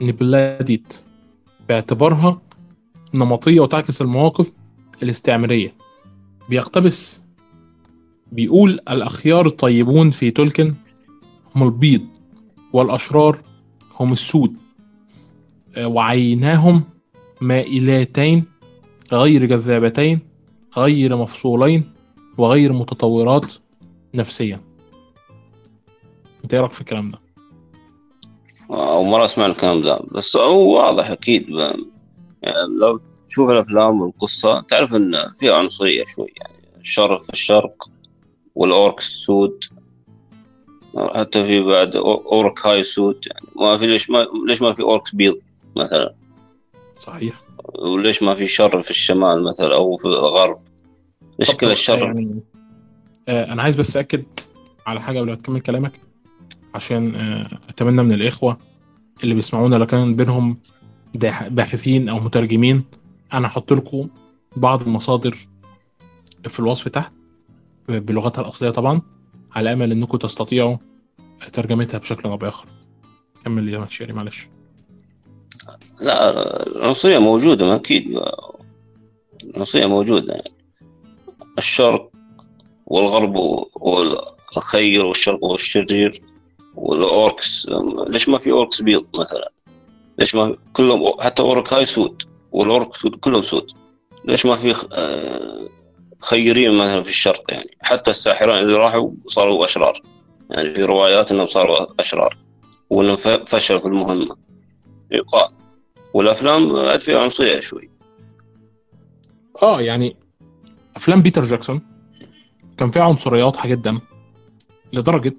نبلاديت 0.00 0.94
باعتبارها 1.68 2.40
نمطية 3.14 3.60
وتعكس 3.60 4.02
المواقف 4.02 4.52
الاستعمارية 5.02 5.74
بيقتبس 6.48 7.24
بيقول 8.32 8.70
الأخيار 8.70 9.46
الطيبون 9.46 10.10
في 10.10 10.30
تولكن 10.30 10.74
هم 11.56 11.62
البيض 11.62 12.06
والأشرار 12.72 13.38
هم 14.00 14.12
السود 14.12 14.56
آه، 15.76 15.86
وعيناهم 15.86 16.82
مائلتين 17.40 18.44
غير 19.12 19.44
جذابتين 19.44 20.18
غير 20.76 21.16
مفصولين 21.16 21.92
وغير 22.38 22.72
متطورات 22.72 23.52
نفسيا 24.14 24.60
انت 26.44 26.54
إيه 26.54 26.60
رأيك 26.60 26.72
في 26.72 26.80
الكلام 26.80 27.10
ده؟ 27.10 27.23
أول 28.70 29.06
مرة 29.06 29.24
أسمع 29.24 29.46
الكلام 29.46 29.80
ده. 29.80 30.00
بس 30.14 30.36
هو 30.36 30.76
واضح 30.76 31.10
أكيد 31.10 31.48
يعني 31.48 31.82
لو 32.78 33.00
تشوف 33.28 33.50
الأفلام 33.50 34.00
والقصة 34.00 34.60
تعرف 34.60 34.94
إن 34.94 35.16
فيها 35.38 35.54
عنصرية 35.54 36.04
شوي. 36.14 36.32
يعني 36.36 36.80
الشر 36.80 37.18
في 37.18 37.30
الشرق 37.30 37.88
وال 38.54 38.71
orcs 38.71 39.06
السود 39.06 39.64
حتى 41.14 41.46
في 41.46 41.60
بعد 41.60 41.96
Uruk-hai 41.96 42.84
سود 42.84 43.20
يعني 43.26 43.46
ما 43.56 43.78
في 43.78 43.86
ليش 43.86 44.10
ما 44.10 44.26
ليش 44.46 44.62
ما 44.62 44.72
في 44.72 44.82
orcs 44.82 45.14
بيض 45.14 45.38
مثلا؟ 45.76 46.14
صحيح. 46.96 47.34
وليش 47.74 48.22
ما 48.22 48.34
في 48.34 48.46
شر 48.46 48.82
في 48.82 48.90
الشمال 48.90 49.44
مثلا 49.44 49.74
أو 49.74 49.96
في 49.96 50.04
الغرب؟ 50.04 50.58
ليش 51.38 51.50
كل 51.50 51.70
الشر 51.70 52.02
يعني 52.04 52.40
آه 53.28 53.52
أنا 53.52 53.62
عايز 53.62 53.76
بس 53.76 53.96
أكد 53.96 54.24
على 54.86 55.00
حاجة 55.00 55.18
قبل 55.18 55.28
ما 55.28 55.34
تكمل 55.34 55.60
كلامك. 55.60 56.00
عشان 56.74 57.14
آه 57.14 57.58
أتمنى 57.68 58.02
من 58.02 58.12
الإخوة 58.12 58.58
اللي 59.22 59.34
بيسمعونا 59.34 59.76
لو 59.76 59.86
كان 59.86 60.16
بينهم 60.16 60.58
باحثين 61.50 62.08
أو 62.08 62.18
مترجمين 62.18 62.84
أنا 63.32 63.46
هحط 63.48 63.72
لكم 63.72 64.08
بعض 64.56 64.82
المصادر 64.82 65.36
في 66.48 66.60
الوصف 66.60 66.88
تحت 66.88 67.12
بلغتها 67.88 68.42
الأصلية 68.42 68.70
طبعا 68.70 69.02
على 69.52 69.72
أمل 69.72 69.92
إنكم 69.92 70.18
تستطيعوا 70.18 70.76
ترجمتها 71.52 71.98
بشكل 71.98 72.28
أو 72.28 72.36
بآخر. 72.36 72.66
كمل 73.44 73.68
يا 73.68 73.86
شيري 73.86 74.12
معلش. 74.12 74.48
لا 76.00 76.30
العنصرية 76.66 77.18
موجودة 77.18 77.66
ما 77.66 77.74
أكيد. 77.74 78.20
العنصرية 79.44 79.86
موجودة. 79.86 80.32
يعني. 80.32 80.52
الشرق 81.58 82.10
والغرب 82.86 83.34
والخير 83.74 85.04
والشرق 85.04 85.44
والشرير. 85.44 86.22
وال 86.76 87.07
orcs 87.07 87.68
ليش 88.06 88.28
ما 88.28 88.38
في 88.38 88.50
orcs 88.52 88.82
بيض 88.82 89.06
مثلا؟ 89.14 89.50
ليش 90.18 90.34
ما 90.34 90.56
كلهم 90.72 91.20
حتى 91.20 91.42
Uruk-hai 91.42 91.86
سود 91.86 92.22
وال 92.52 92.66
orc 92.66 92.88
كلهم 93.20 93.42
سود. 93.42 93.70
ليش 94.24 94.46
ما 94.46 94.56
في 94.56 94.74
آه، 94.92 95.60
خيرين 96.20 96.74
مثلا 96.78 97.02
في 97.02 97.08
الشرق 97.08 97.42
يعني؟ 97.48 97.76
حتى 97.80 98.10
الساحرين 98.10 98.58
اللي 98.58 98.74
راحوا 98.76 99.10
صاروا 99.26 99.64
أشرار. 99.64 100.02
يعني 100.50 100.74
في 100.74 100.82
روايات 100.82 101.32
أنهم 101.32 101.46
صاروا 101.46 102.00
أشرار 102.00 102.36
وأنهم 102.90 103.16
ف- 103.16 103.28
فشلوا 103.28 103.80
في 103.80 103.86
المهمة. 103.86 104.36
يقال 105.10 105.48
والأفلام 106.14 106.76
عاد 106.76 107.00
فيها 107.00 107.18
عنصرية 107.18 107.60
شوي. 107.60 107.90
آه 109.62 109.80
يعني 109.80 110.16
أفلام 110.96 111.22
بيتر 111.22 111.42
جاكسون 111.42 111.80
كان 112.78 112.90
فيها 112.90 113.02
عنصريه 113.02 113.44
واضحه 113.44 113.68
جدا 113.68 113.98
لدرجة 114.92 115.34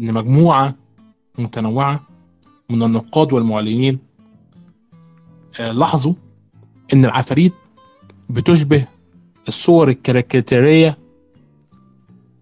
إن 0.00 0.14
مجموعة 0.14 0.74
متنوعة 1.38 2.00
من 2.70 2.82
النقاد 2.82 3.32
والمعلنين 3.32 3.98
آه، 5.60 5.72
لاحظوا 5.72 6.14
إن 6.92 7.04
العفاريت 7.04 7.52
بتشبه 8.30 8.86
الصور 9.48 9.88
الكاريكاتيرية 9.88 10.98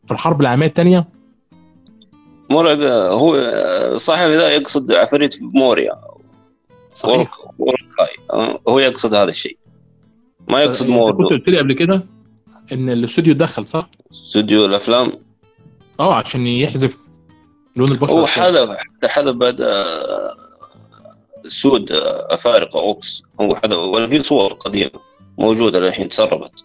في 0.07 0.13
الحرب 0.13 0.41
العالمية 0.41 0.67
الثانية 0.67 1.09
مرعب 2.51 2.81
هو 3.13 3.37
صاحب 3.97 4.31
ذا 4.31 4.49
يقصد 4.49 4.93
عفاريت 4.93 5.43
موريا. 5.43 5.93
صحيح. 6.95 7.33
أوركاي 7.61 8.61
هو 8.69 8.79
يقصد 8.79 9.15
هذا 9.15 9.31
الشيء. 9.31 9.59
ما 10.49 10.61
يقصد 10.61 10.91
أنت 10.91 11.11
كنت 11.11 11.31
قلت 11.31 11.49
لي 11.49 11.59
قبل 11.59 11.73
كده 11.73 12.05
إن 12.73 12.91
الاستوديو 12.91 13.35
دخل 13.35 13.67
صح؟ 13.67 13.91
استوديو 14.13 14.65
الأفلام. 14.67 15.13
آه 16.01 16.15
عشان 16.15 16.47
يحذف 16.47 17.08
لون 17.79 17.93
البشرة 17.93 18.13
هو. 18.13 18.27
حذف 18.27 18.77
حتى 19.05 19.33
بعد 19.33 19.61
آه، 19.61 20.35
سود 21.49 21.93
آه، 21.93 22.35
أفارقة 22.35 22.81
أوكس. 22.81 23.23
هو 23.41 23.57
حذف 23.57 23.77
ولا 23.79 24.07
في 24.07 24.23
صور 24.23 24.53
قديمة 24.53 24.91
موجودة 25.39 25.81
للحين 25.81 26.09
تسربت. 26.09 26.65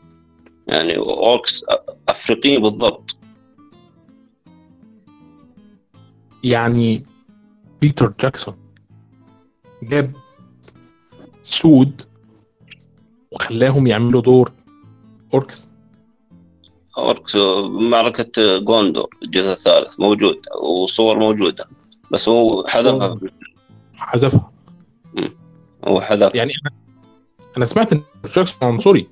يعني 0.67 0.97
أوكس 0.97 1.65
افريقيين 2.09 2.61
بالضبط. 2.61 3.15
يعني 6.43 7.05
بيتر 7.81 8.13
جاكسون 8.19 8.55
جاب 9.83 10.11
سود 11.41 12.01
وخلاهم 13.31 13.87
يعملوا 13.87 14.21
دور 14.21 14.51
orcs 15.33 15.69
orcs 16.97 17.35
معركة 17.65 18.57
جوندور 18.57 19.09
الجزء 19.23 19.51
الثالث 19.51 19.99
موجود 19.99 20.37
وصور 20.63 21.19
موجودة 21.19 21.65
بس 22.11 22.29
هو 22.29 22.67
حذفها. 22.67 23.19
حذفها. 23.95 24.51
هو 25.87 26.01
حذف 26.01 26.35
يعني 26.35 26.53
أنا 26.65 26.75
أنا 27.57 27.65
سمعت 27.65 27.93
إن 27.93 28.01
جاكسون 28.35 28.69
عنصري 28.69 29.07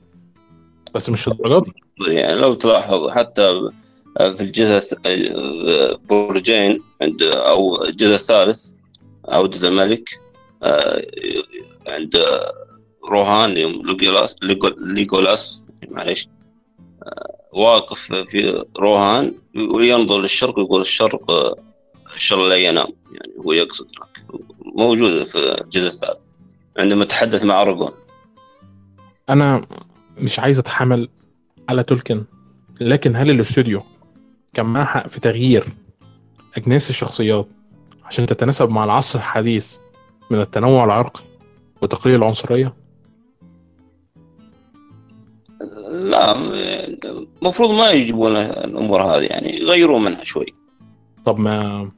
بس 0.95 1.09
مش 1.09 1.27
الدرجة 1.27 1.63
دي. 1.63 1.73
يعني 2.13 2.35
لو 2.39 2.53
تلاحظ 2.53 3.09
حتى 3.09 3.61
في 4.17 4.41
الجزء 4.41 4.97
برجين 6.09 6.79
عند 7.01 7.23
أو 7.23 7.83
الجزء 7.83 8.13
الثالث 8.15 8.71
عودة 9.27 9.67
الملك 9.67 10.19
آه، 10.63 11.05
عند 11.87 12.25
روهان 13.09 13.57
يوم 13.57 13.81
ليجولاس 13.87 14.35
ليجولاس 14.81 15.63
معليش 15.89 16.27
آه، 17.03 17.40
واقف 17.53 17.99
في 18.13 18.65
روهان 18.79 19.33
وينظر 19.55 20.19
للشرق 20.21 20.59
ويقول 20.59 20.81
الشرق 20.81 21.31
آه، 21.31 21.55
الشر 22.15 22.47
لا 22.47 22.55
ينام. 22.55 22.93
يعني 23.13 23.33
هو 23.45 23.51
يقصد 23.51 23.87
هناك. 23.97 24.41
موجودة 24.75 25.23
في 25.23 25.37
الجزء 25.61 25.87
الثالث. 25.87 26.19
عندما 26.77 27.05
تحدث 27.05 27.43
مع 27.43 27.61
أرغون 27.61 27.91
أنا 29.29 29.65
مش 30.17 30.39
عايز 30.39 30.59
أتحمل 30.59 31.09
على 31.69 31.83
تولكن 31.83 32.23
لكن 32.81 33.15
هل 33.15 33.29
الأستوديو 33.29 33.81
كان 34.53 34.65
معاه 34.65 34.83
حق 34.85 35.07
في 35.07 35.19
تغيير 35.19 35.65
أجناس 36.57 36.89
الشخصيات 36.89 37.47
عشان 38.03 38.25
تتناسب 38.25 38.69
مع 38.69 38.83
العصر 38.83 39.19
الحديث 39.19 39.77
من 40.29 40.41
التنوع 40.41 40.83
العرقي 40.85 41.23
وتقليل 41.81 42.15
العنصرية؟ 42.15 42.73
لا 45.89 46.33
المفروض 47.41 47.71
ما 47.71 47.91
يجيبون 47.91 48.35
الأمور 48.35 49.03
هذه 49.03 49.23
يعني 49.23 49.59
يغيروا 49.59 49.99
منها 49.99 50.23
شوي. 50.23 50.45
طب 51.25 51.39
ما 51.39 51.89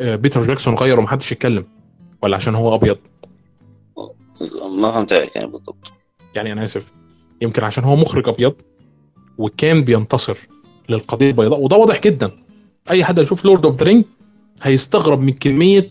آه، 0.00 0.16
بيتر 0.16 0.42
جاكسون 0.42 0.74
غير 0.74 1.00
ومحدش 1.00 1.32
يتكلم 1.32 1.64
ولا 2.22 2.36
عشان 2.36 2.54
هو 2.54 2.74
أبيض؟ 2.74 2.98
ما 4.70 4.92
فهمت 4.92 5.12
عليك 5.12 5.36
يعني 5.36 5.48
بالضبط. 5.48 5.92
يعني 6.34 6.52
أنا 6.52 6.64
آسف. 6.64 6.92
يمكن 7.42 7.64
عشان 7.64 7.84
هو 7.84 7.96
مخرج 7.96 8.28
أبيض 8.28 8.54
وكان 9.38 9.82
بينتصر 9.82 10.38
للقضية 10.88 11.30
البيضاء 11.30 11.60
وده 11.60 11.76
واضح 11.76 12.00
جدا. 12.00 12.30
أي 12.90 13.04
حد 13.04 13.18
يشوف 13.18 13.44
Lord 13.44 13.66
of 13.66 13.82
the 13.82 14.02
هيستغرب 14.62 15.20
من 15.20 15.32
كمية 15.32 15.90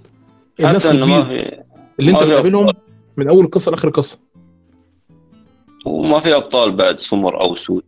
الناس 0.59 0.85
ما 0.85 1.23
في 1.23 1.63
اللي 1.99 2.11
أنت 2.11 2.23
ما 2.23 2.29
بتقابلهم 2.29 2.73
من 3.17 3.27
أول 3.27 3.45
القصة 3.45 3.71
لآخر 3.71 3.87
القصة 3.87 4.19
وما 5.85 6.19
في 6.19 6.35
أبطال 6.35 6.71
بعد 6.71 6.99
سمر 6.99 7.41
أو 7.41 7.55
سود 7.55 7.83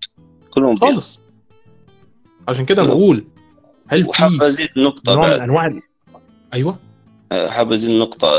كلهم 0.58 0.76
خالص. 0.76 1.24
عشان 2.48 2.66
كده 2.66 2.84
بقول 2.84 3.24
هل 3.88 4.08
وحاب 4.10 4.32
في 4.32 4.48
ازيد 4.48 4.70
نقطة 4.78 5.14
نوع 5.16 5.28
من 5.28 5.42
أنواع 5.42 5.80
أيوه. 6.54 6.78
حاب 7.32 7.74
ازيد 7.74 7.94
نقطة 7.94 8.30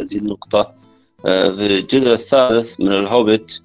ازيد 0.00 0.24
نقطه 0.24 0.74
آه، 1.26 1.48
في 1.48 1.66
الجزء 1.66 2.12
الثالث 2.12 2.80
من 2.80 2.92
الهوبت 2.92 3.62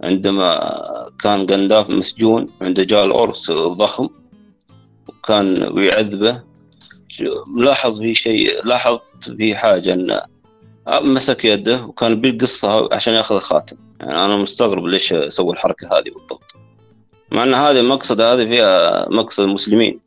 عندما 0.00 0.74
كان 1.22 1.46
غنداف 1.50 1.90
مسجون 1.90 2.46
عنده 2.60 2.82
جاء 2.84 3.04
الأورس 3.04 3.50
الضخم 3.50 4.08
وكان 5.08 5.74
بيعذبه. 5.74 6.50
ملاحظ 7.56 8.00
في 8.00 8.14
شيء 8.14 8.64
لاحظت 8.64 9.30
في 9.36 9.56
حاجة 9.56 9.94
أن 9.94 10.20
مسك 10.88 11.44
يده 11.44 11.84
وكان 11.84 12.20
بيقصها 12.20 12.88
عشان 12.94 13.14
يأخذ 13.14 13.34
الخاتم. 13.34 13.76
يعني 14.00 14.24
أنا 14.24 14.36
مستغرب 14.36 14.84
ليش 14.84 15.14
سوى 15.28 15.52
الحركة 15.52 15.86
هذه 15.98 16.10
بالضبط. 16.14 16.54
مع 17.32 17.42
أن 17.42 17.54
هذه 17.54 17.80
المقصد 17.80 18.20
هذه 18.20 18.44
فيها 18.44 19.08
مقصد 19.08 19.42
المسلمين. 19.44 20.00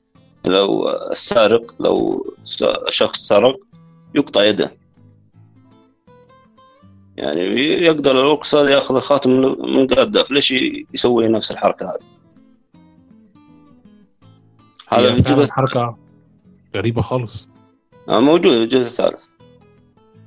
لو 0.46 0.90
السارق 0.90 1.76
لو 1.82 2.26
شخص 2.90 3.20
سرق 3.20 3.60
يقطع 4.16 4.44
يده. 4.44 4.72
يعني 7.18 7.42
يقدر 7.86 8.12
الأوركس 8.12 8.56
هذا 8.56 8.70
يأخذ 8.70 8.96
الخاتم 8.96 9.30
من- 9.32 9.88
قداف 9.88 10.32
ليش 10.32 10.52
يسوي 10.94 11.28
نفس 11.28 11.52
الحركة 11.52 11.86
هذه؟ 11.86 12.00
هذا 14.90 15.08
الجزء 15.14 15.52
حركة 15.52 15.98
غريبة 16.76 17.02
خالص. 17.02 17.50
آه، 18.10 18.20
موجود 18.20 18.46
الجزء 18.54 18.86
الثالث. 18.86 19.26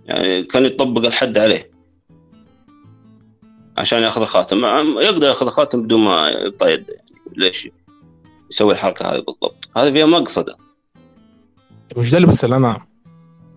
يعني 0.07 0.45
كان 0.45 0.65
يطبق 0.67 1.07
الحد 1.07 1.39
عليه. 1.39 1.71
عشان 3.79 4.03
ياخذ 4.03 4.21
الخاتم. 4.21 4.65
يقدر 5.01 5.27
ياخذ 5.27 5.47
الخاتم 5.47 5.83
بدون 5.83 6.01
ما 6.05 6.29
يقطع 6.29 6.69
يده 6.69 6.93
يعني. 6.95 7.07
ليش 7.37 7.69
يسوي 8.51 8.73
الحركة 8.73 9.07
هذه 9.07 9.19
بالضبط؟ 9.19 9.69
هذا 9.77 9.93
فيها 9.93 10.07
مقصدة. 10.07 10.57
مش 11.97 12.11
ده 12.11 12.17
اللي 12.17 12.29
بس 12.29 12.45
اللي 12.45 12.57
أنا 12.57 12.87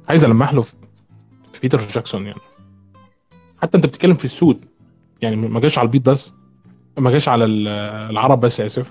عايز 0.09 0.25
المح 0.25 0.53
له 0.53 0.61
في 0.61 1.59
بيتر 1.61 1.79
جاكسون 1.87 2.25
يعني. 2.25 2.39
حتى 3.61 3.77
أنت 3.77 3.85
بتتكلم 3.85 4.15
في 4.15 4.25
السود. 4.25 4.65
يعني 5.21 5.35
ما 5.35 5.59
جاش 5.59 5.77
على 5.77 5.85
البيض 5.85 6.03
بس 6.09 6.33
ما 6.97 7.11
جاش 7.11 7.29
على 7.29 7.45
ال- 7.45 7.67
العرب 8.11 8.39
بس 8.39 8.61
اسف 8.61 8.87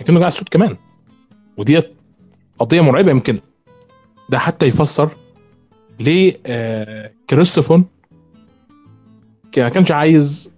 لكنه 0.00 0.18
جه 0.18 0.22
على 0.22 0.28
السود 0.32 0.48
كمان. 0.48 0.76
وديت 1.56 1.94
قضية 2.58 2.80
مرعبة 2.80 3.10
يمكن. 3.10 3.38
ده 4.28 4.38
حتى 4.38 4.66
يفسر 4.66 5.10
ليه 6.00 6.40
آه، 6.46 7.12
كريستوفر 7.30 7.84
ما 9.56 9.68
كانش 9.68 9.92
عايز 9.92 10.54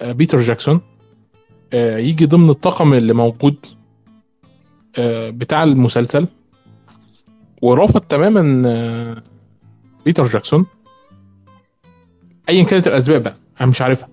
آه، 0.00 0.12
بيتر 0.12 0.38
جاكسون 0.38 0.80
آه، 1.72 1.98
يجي 1.98 2.26
ضمن 2.26 2.50
الطاقم 2.50 2.94
اللي 2.94 3.12
موجود 3.12 3.66
آه، 4.96 5.30
بتاع 5.30 5.62
المسلسل. 5.62 6.26
ورفض 7.62 8.00
تماما 8.00 9.22
بيتر 10.04 10.24
جاكسون. 10.24 10.66
ايا 12.48 12.64
كانت 12.64 12.86
الأسباب 12.86 13.22
بقى 13.22 13.36
أنا 13.60 13.68
مش 13.68 13.82
عارفها. 13.82 14.08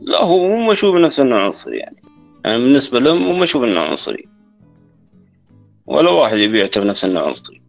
لا 0.00 0.22
هو 0.22 0.48
مو 0.48 0.70
مشهور 0.70 0.98
بنفسه 0.98 1.22
انه 1.22 1.36
عنصري 1.36 1.78
يعني. 1.78 2.02
يعني 2.44 2.58
بالنسبة 2.58 3.00
لهم 3.00 3.22
مو 3.22 3.36
مشهور 3.36 3.68
انه 3.68 3.80
عنصري 3.80 4.28
ولا 5.86 6.10
واحد 6.10 6.36
يبي 6.38 6.60
يعتبر 6.60 6.86
نفسه 6.86 7.08
انه 7.08 7.20
عنصري 7.20 7.62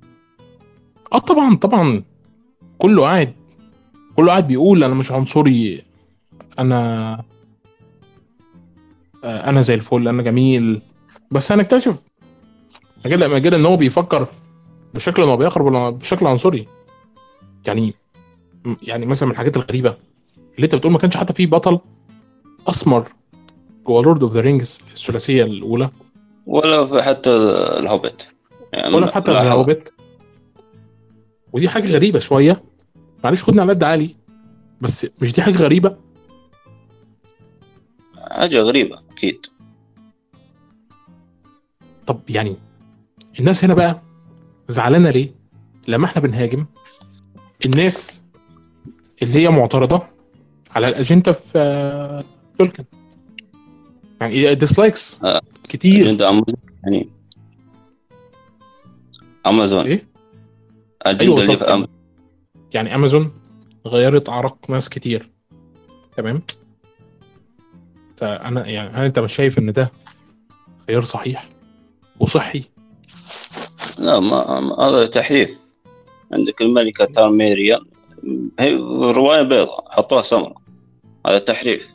آه 1.14 1.18
طبعا 1.18 1.56
طبعا. 1.56 2.04
كله 2.78 3.02
قاعد 3.02 3.34
كله 4.16 4.28
قاعد 4.28 4.48
بيقول 4.48 4.84
أنا 4.84 4.94
مش 4.96 5.12
عنصري 5.12 5.84
أنا 6.60 7.14
آه، 9.24 9.50
أنا 9.50 9.62
زي 9.62 9.74
الفل 9.74 10.08
أنا 10.08 10.24
جميل. 10.24 10.82
بس 11.32 11.52
هنكتشف 11.52 11.96
مجال 13.06 13.20
لما 13.20 13.40
جدا 13.40 13.58
إن 13.58 13.66
هو 13.66 13.78
بيفكر 13.78 14.28
بشكل 14.94 15.38
باخر 15.38 15.62
ولا 15.62 15.90
بشكل 15.90 16.28
عنصري. 16.28 16.68
يعني 17.68 17.94
يعني 18.84 19.06
مثلا 19.06 19.28
من 19.28 19.34
الحاجات 19.34 19.58
الغريبة 19.58 19.98
اللي 20.56 20.66
أنت 20.66 20.76
بتقول 20.76 20.94
ما 20.94 21.00
كانش 21.00 21.18
حتى 21.18 21.34
في 21.34 21.46
بطل 21.46 21.80
أسمر 22.70 23.08
جوه 23.86 24.04
Lord 24.04 24.24
of 24.24 24.34
the 24.34 24.42
Rings 24.42 24.80
الثلاثية 24.92 25.44
الأولى. 25.44 25.90
ولا 26.46 26.86
في 26.86 27.02
حتى 27.02 27.30
الهوبت 27.80 28.36
يعني 28.74 28.96
ولا 28.96 29.06
في 29.06 29.16
حتى 29.16 29.32
لاحظ. 29.32 29.46
الهوبت 29.46 29.94
ودي 31.54 31.70
حاجة 31.70 31.88
غريبة 31.88 32.20
شوية. 32.20 32.64
معلش 33.24 33.44
خدني 33.44 33.62
على 33.62 33.70
قد 33.74 33.84
عقلي 33.84 34.16
بس 34.82 35.08
مش 35.22 35.32
دي 35.32 35.42
حاجة 35.42 35.56
غريبة؟ 35.58 35.98
حاجة 38.32 38.58
غريبة 38.62 39.00
أكيد. 39.12 39.46
طب 42.08 42.20
يعني 42.30 42.56
الناس 43.40 43.64
هنا 43.64 43.74
بقى 43.74 44.02
زعلانة 44.68 45.10
ليه؟ 45.10 45.36
لما 45.88 46.06
إحنا 46.06 46.22
بنهاجم 46.22 46.66
الناس 47.66 48.24
اللي 49.22 49.34
هي 49.40 49.50
معترضة 49.50 50.04
على 50.76 50.88
الأجندة 50.88 51.32
في 51.32 51.52
آه، 51.56 52.24
تولكن. 52.58 52.84
يعني 54.22 54.56
ديسلايكس 54.56 55.24
آه. 55.24 55.42
كتير. 55.64 56.08
عند 56.10 56.22
أمازون 56.22 56.56
يعني 56.84 57.10
أمازون. 59.46 59.86
إيه؟ 59.86 60.08
اللي 61.08 61.36
بالظبط. 61.36 61.64
في 61.64 61.74
أم... 61.74 61.88
يعني 62.74 62.96
امازون 62.96 63.34
غيرت 63.88 64.30
أعراق 64.30 64.70
ناس 64.70 64.90
كتير. 64.90 65.30
تمام؟ 66.16 66.42
فأنا 68.18 68.68
يعني 68.68 68.90
هل 68.90 69.06
أنت 69.06 69.20
مش 69.20 69.34
شايف 69.34 69.60
إن 69.60 69.74
ده 69.74 69.92
خيار 70.88 71.04
صحيح 71.04 71.50
وصحي؟ 72.20 72.64
لا 73.98 74.20
ما 74.20 74.76
هذا 74.80 75.06
تحريف. 75.06 75.58
عندك 76.34 76.62
الملكة 76.62 77.06
تارميريا 77.06 77.80
هي 78.60 78.74
رواية 79.00 79.42
بيضاء 79.42 79.86
حطوها 79.92 80.22
سمراء. 80.22 80.58
هذا 81.28 81.40
تحريف. 81.40 81.88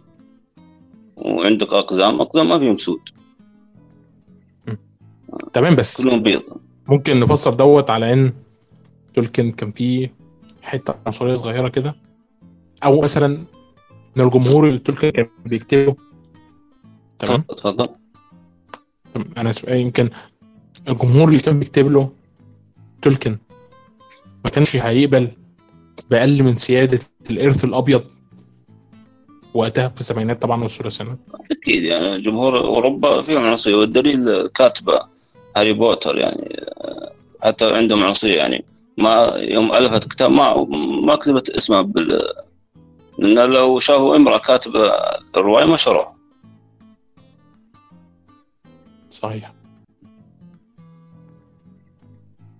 وعندك 1.16 1.72
أقزام 1.72 2.20
أقزام 2.20 2.48
ما 2.48 2.58
فيهم 2.58 2.78
سود. 2.78 3.00
تمام 5.52 5.76
بس 5.76 6.02
كلهم 6.02 6.22
بيض 6.22 6.42
ممكن 6.88 7.20
نفسر 7.20 7.54
دوت 7.54 7.90
على 7.90 8.12
إن 8.12 8.32
تولكن 9.14 9.52
كان 9.52 9.70
فيه 9.70 10.17
حتة 10.68 10.94
عنصرية 11.06 11.34
صغيرة 11.34 11.68
كده. 11.68 11.96
أو 12.84 13.00
مثلا 13.00 13.38
إن 14.16 14.22
الجمهور 14.24 14.68
اللي 14.68 14.78
تولكن 14.78 15.10
كان 15.10 15.26
بيكتبه. 15.46 15.96
تمام؟ 17.18 17.42
تفضل 17.42 17.88
تمام. 19.14 19.26
أنا 19.36 19.50
أسف 19.50 19.68
يمكن 19.68 20.10
الجمهور 20.88 21.28
اللي 21.28 21.40
كان 21.40 21.58
بيكتب 21.58 21.90
له 21.90 22.10
تولكن 23.02 23.38
ما 24.44 24.50
كانش 24.50 24.76
هيقبل 24.76 25.28
بأقل 26.10 26.42
من 26.42 26.56
سيادة 26.56 26.98
الإرث 27.30 27.64
الأبيض 27.64 28.04
وقتها 29.54 29.88
في 29.88 30.00
السبعينات 30.00 30.42
طبعا 30.42 30.62
والثلاثينات. 30.62 31.18
أكيد 31.50 31.82
يعني 31.82 32.20
جمهور 32.20 32.58
أوروبا 32.58 33.22
فيهم 33.22 33.44
عنصرية 33.44 33.74
والدليل 33.76 34.46
كاتبة 34.46 35.00
هاري 35.56 35.72
بوتر 35.72 36.18
يعني 36.18 36.66
حتى 37.42 37.76
عندهم 37.76 38.04
عنصرية 38.04 38.36
يعني 38.36 38.64
ما 38.98 39.32
يوم 39.36 39.72
ألفت 39.72 40.08
كتاب 40.08 40.30
ما 40.30 40.64
ما 41.06 41.16
كتبت 41.16 41.50
اسمها 41.50 41.80
بال 41.80 42.32
لأن 43.18 43.50
لو 43.50 43.78
شافوا 43.78 44.16
امرأة 44.16 44.38
كاتبة 44.38 44.90
الرواية 45.36 45.64
ما 45.64 45.76
شروها. 45.76 46.14
صحيح. 49.10 49.52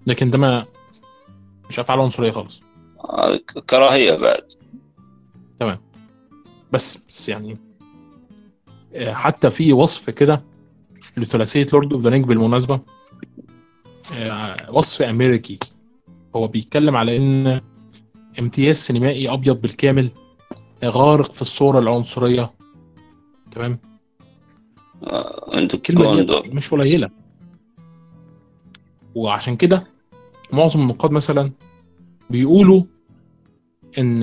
لكن 0.07 0.31
ده 0.31 0.39
ما 0.39 0.65
مش 1.69 1.79
افعال 1.79 2.01
عنصرية 2.01 2.31
خالص. 2.31 2.61
هذه 3.19 3.41
كراهية 3.71 4.15
بعد. 4.15 4.53
بس 6.73 7.07
بس 7.09 7.29
يعني 7.29 7.59
آه، 8.95 9.13
حتى 9.13 9.51
في 9.51 9.73
وصف 9.73 10.11
كده 10.11 10.43
لثلاثية 11.19 11.67
Lord 11.73 11.93
of 11.93 12.03
the 12.03 12.11
Ring 12.11 12.25
بالمناسبة 12.25 12.81
آه، 14.17 14.71
وصف 14.71 15.03
أمريكي. 15.03 15.59
هو 16.39 16.49
بيتكلم 16.49 16.97
على 16.97 17.17
إن 17.17 17.61
امتياز 18.39 18.77
سينمائي 18.77 19.33
أبيض 19.33 19.61
بالكامل 19.61 20.11
غارق 20.85 21.33
في 21.33 21.43
الصورة 21.43 21.79
العنصرية. 21.79 22.51
تمام؟ 23.51 23.79
عندك 25.53 25.75
الكلمة 25.75 26.23
دي 26.23 26.51
مش 26.51 26.71
قليلة. 26.71 27.11
وعشان 29.15 29.57
كده 29.57 29.85
معظم 30.53 30.81
النقاد 30.81 31.11
مثلا 31.11 31.53
بيقولوا 32.31 32.83
إن 33.99 34.21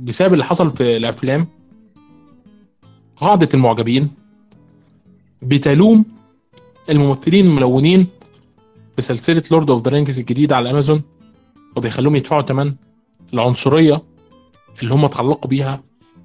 بسبب 0.00 0.32
اللي 0.32 0.44
حصل 0.44 0.76
في 0.76 0.96
الأفلام 0.96 1.46
قاعدة 3.16 3.48
المعجبين 3.54 4.10
بتلوم 5.42 6.04
الممثلين 6.90 7.46
الملونين 7.46 8.06
في 8.96 9.02
سلسله 9.02 9.42
Lord 9.50 9.70
of 9.70 9.82
the 9.82 9.90
Rings 9.90 10.18
الجديدة 10.18 10.56
على 10.56 10.70
امازون 10.70 11.02
وبيخلوهم 11.76 12.16
يدفعوا 12.16 12.42
ثمن 12.42 12.74
العنصرية 13.34 14.02
اللي 14.82 14.94
هم 14.94 15.04
اتعلقوا 15.04 15.50
بيها 15.50 15.82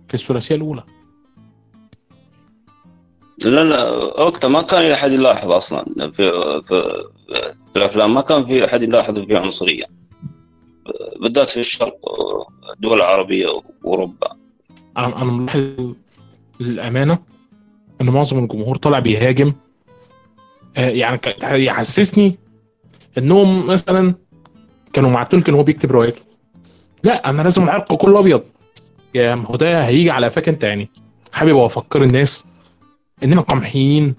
في 0.08 0.13
الثلاثية 0.13 0.55
الأولى. 0.55 0.84
لا 3.45 3.63
لا 3.63 3.89
وقتها 4.23 4.47
ما 4.47 4.62
كان 4.62 4.91
أحد 4.91 5.12
يلاحظ 5.12 5.51
أصلا. 5.51 6.12
في 6.12 6.32
في, 6.62 7.03
في 7.73 7.75
الأفلام 7.75 8.13
ما 8.13 8.21
كان 8.21 8.45
في 8.45 8.65
أحد 8.65 8.84
يلاحظ 8.84 9.19
في 9.19 9.38
عنصرية. 9.38 9.86
بالذات 11.21 11.49
في 11.49 11.60
الشرق 11.60 11.95
الدول 12.75 12.97
العربيه 12.97 13.47
وأوروبا. 13.84 14.32
أنا 14.97 15.21
أنا 15.21 15.32
ملاحظ 15.32 15.95
للأمانة 16.60 17.19
إن 18.01 18.10
معظم 18.10 18.39
الجمهور 18.39 18.75
طالع 18.75 18.99
بيهاجم. 18.99 19.53
آه، 20.77 20.89
يعني 20.89 21.19
يحسسني 21.43 22.39
انهم 23.19 23.67
مثلا 23.67 24.15
كانوا 24.93 25.10
مع 25.10 25.23
تولكن 25.23 25.53
وهو 25.53 25.63
بيكتب 25.63 25.91
روايته. 25.91 26.21
لا 27.03 27.29
أنا 27.29 27.41
لازم 27.41 27.63
العرق 27.63 27.93
كله 27.93 28.19
أبيض. 28.19 28.43
يا 29.15 29.36
ما 29.36 29.45
هو 29.45 29.55
ده 29.55 29.86
هيجي 29.86 30.12
على 30.12 30.25
قفاك 30.25 30.49
انت 30.49 30.63
يعني 30.63 30.89
حابب 31.34 31.58
أفكر 31.58 32.03
الناس 32.03 32.45
إننا 33.23 33.41
قمحيين 33.41 34.15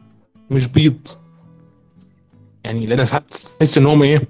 مش 0.51 0.67
بيض. 0.67 1.09
يعني 2.65 2.87
لأن 2.87 3.05
ساعات 3.05 3.35
تحس 3.59 3.79
انهم 3.79 4.03
إيه؟ 4.03 4.29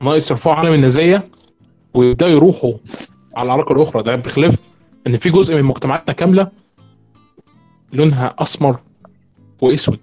ناقص 0.00 0.30
يرفعوا 0.30 0.56
علم 0.56 0.72
النازية 0.72 1.28
ويبدأوا 1.94 2.30
يروحوا 2.30 2.72
على 3.36 3.46
الأعراق 3.46 3.72
الأخرى. 3.72 4.02
ده 4.02 4.16
بخلاف 4.16 4.56
إن 5.06 5.16
في 5.16 5.30
جزء 5.30 5.54
من 5.54 5.62
مجتمعاتنا 5.62 6.14
كاملة 6.14 6.50
لونها 7.92 8.34
أسمر 8.38 8.80
وأسود. 9.60 9.98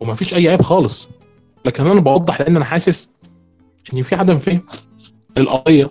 ومفيش 0.00 0.34
أي 0.34 0.48
عيب 0.48 0.62
خالص. 0.62 1.08
لكن 1.64 1.86
أنا 1.86 2.00
بوضح 2.00 2.40
لأن 2.40 2.56
أنا 2.56 2.64
حاسس 2.64 3.10
ان 3.92 4.02
في 4.02 4.14
عدم 4.14 4.38
فهم 4.38 4.66
للقضيه 5.36 5.90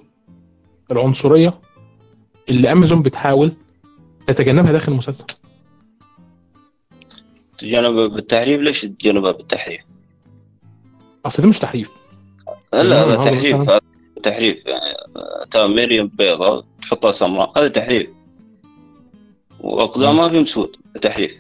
العنصرية 0.92 1.54
اللي 2.50 2.72
امازون 2.72 3.02
بتحاول 3.02 3.52
تتجنبها 4.28 4.72
داخل 4.72 4.92
المسلسل. 4.92 5.26
تجنب 7.58 7.94
بالتحريف؟ 7.96 8.62
ليش 8.62 8.82
تتجنبها 8.82 9.32
بالتحريف؟ 9.32 9.82
أصل 11.26 11.44
ده 11.44 11.50
مش 11.50 11.60
تحريف. 11.60 11.92
لا 12.74 12.80
هذا 12.82 13.06
هذا 13.06 13.16
تحريف. 13.16 13.70
تحريف. 14.24 14.66
يعني 14.66 14.98
تا 15.52 15.68
مريم 15.68 16.08
بيضاء 16.08 16.66
تحطها 16.82 17.12
سمراء 17.12 17.60
هذا 17.60 17.68
تحريف. 17.68 18.10
واقدامها 19.60 20.30
فيهم 20.30 20.46
سود 20.46 20.76
تحريف. 21.02 21.32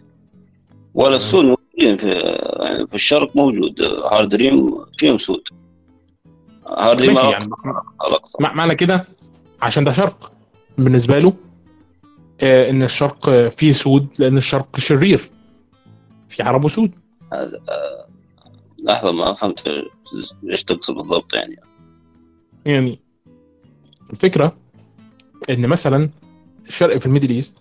ولا 0.93 1.15
السود 1.15 1.45
موجودين 1.45 1.97
في 1.97 2.09
يعني 2.59 2.87
في 2.87 2.95
الشرق 2.95 3.35
موجود. 3.35 3.81
هارد 3.81 4.29
دريم 4.29 4.85
فيهم 4.97 5.17
سود. 5.17 5.43
هارد 6.67 6.97
دريم 6.97 7.13
ماشي 7.13 7.29
يعني 7.29 7.45
معنى 8.39 8.75
كده 8.75 9.07
عشان 9.61 9.83
ده 9.83 9.91
شرق 9.91 10.31
بالنسبة 10.77 11.19
له 11.19 11.33
آه 12.41 12.69
إن 12.69 12.83
الشرق 12.83 13.29
آه، 13.29 13.49
فيه 13.49 13.71
سود 13.71 14.07
لأن 14.19 14.37
الشرق 14.37 14.77
شرير. 14.77 15.29
في 16.29 16.43
عرب 16.43 16.65
وسود 16.65 16.91
لحظة 18.79 19.11
ما 19.11 19.33
فهمت 19.33 19.63
إيش 20.49 20.63
تقصد 20.63 20.93
بالضبط 20.93 21.33
يعني. 21.33 21.59
يعني 22.65 22.99
الفكرة 24.09 24.57
إن 25.49 25.67
مثلا 25.67 26.09
الشرق 26.67 26.97
في 26.97 27.05
ال 27.05 27.09
Middle 27.09 27.29
East 27.29 27.57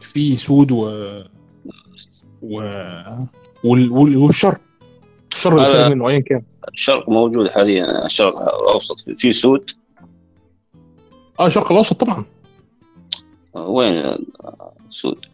فيه 0.00 0.36
سود 0.36 0.72
و 0.72 0.86
و. 2.42 2.60
وال... 3.64 3.92
والشرق 4.16 4.60
الشر 5.32 5.52
اللي 5.56 5.62
هذا- 5.68 5.72
خارج 5.82 5.96
منه 5.96 6.08
ايا 6.08 6.18
كان. 6.20 6.42
الشرق 6.74 7.08
موجود 7.08 7.48
حاليا 7.48 8.04
الشرق 8.04 8.38
الأوسط 8.38 9.00
في- 9.18 9.32
سود. 9.32 9.70
آه 11.40 11.46
الشرق 11.46 11.72
الأوسط 11.72 12.00
طبعا. 12.00 12.24
وين 13.54 14.16
سود؟ 14.90 15.26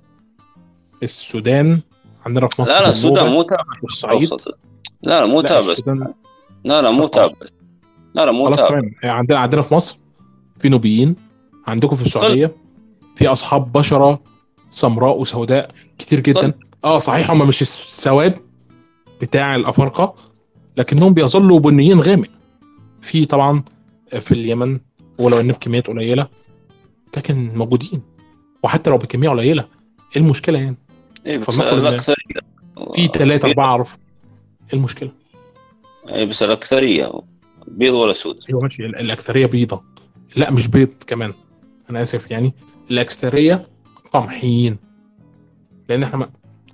السودان. 1.03 1.81
عندنا 2.27 2.47
في 2.47 2.63
مصر 2.63 2.73
لا 2.75 2.81
لا 2.81 2.91
السودان 2.91 3.27
مو 3.33 3.43
تابع. 3.43 3.65
والصعيد. 3.83 4.31
لا 5.03 5.21
لا 5.21 5.27
مو 5.27 5.41
تابع. 5.41 5.75
لا 6.65 6.83
لا 6.83 6.91
مو 6.91 7.07
تابع. 7.07 7.33
لا 8.15 8.27
لا 8.27 8.33
مو 8.33 8.45
خلاص 8.45 8.65
تمام. 8.69 8.95
عندنا 9.05 9.39
عندنا 9.39 9.63
في 9.63 9.75
مصر 9.75 9.99
في 10.59 10.69
نوبيين 10.69 11.17
عندكم 11.67 11.97
في 11.97 12.03
السعودية 12.07 12.53
في 13.17 13.27
أصحاب 13.29 13.73
بشرة 13.73 14.21
سمراء 14.71 15.19
وسوداء 15.19 15.71
كتير 15.99 16.21
جدا. 16.21 16.53
آه 16.85 16.99
صحيح 16.99 17.31
هم 17.31 17.49
مش 17.49 17.63
السواد 17.63 18.35
بتاع 19.23 19.55
الأفارقة 19.57 20.15
لكنهم 20.77 21.15
بيظلوا 21.15 21.59
بنيين 21.61 22.01
غامق. 22.01 22.29
في 23.01 23.25
طبعا 23.25 23.63
في 24.21 24.33
اليمن 24.33 24.81
ولو 25.19 25.41
إن 25.41 25.49
بكميات 25.49 25.87
قليلة 25.87 26.29
لكن 27.17 27.53
موجودين. 27.55 28.03
وحتى 28.63 28.91
لو 28.91 28.99
بكمية 28.99 29.29
قليلة 29.29 29.67
إيه 30.17 30.23
المشكلة 30.23 30.59
يعني؟ 30.59 30.77
إيه 31.27 31.39
بس 31.39 32.11
في 32.95 33.07
ثلاثة 33.15 33.49
أربعة 33.49 33.65
أعرف. 33.67 33.99
إيه 34.73 34.79
المشكلة؟ 34.79 35.11
إيه 36.09 36.25
بس 36.25 36.43
الأكثرية. 36.43 37.13
بيض 37.67 37.95
ولا 37.95 38.13
سود؟ 38.13 38.37
أيوه 38.49 38.63
ماشي. 38.63 38.87
ال- 38.87 38.97
الأكثرية 38.97 39.47
بيضة. 39.47 39.83
لا 40.37 40.51
مش 40.51 40.69
بيض 40.69 40.89
كمان. 41.07 41.33
أنا 41.91 42.03
آسف 42.03 42.31
يعني. 42.31 42.55
الأكثرية 42.91 43.63
قمحيين 44.13 44.77
لأن 45.89 46.03
إحنا 46.03 46.17
ما... 46.17 46.31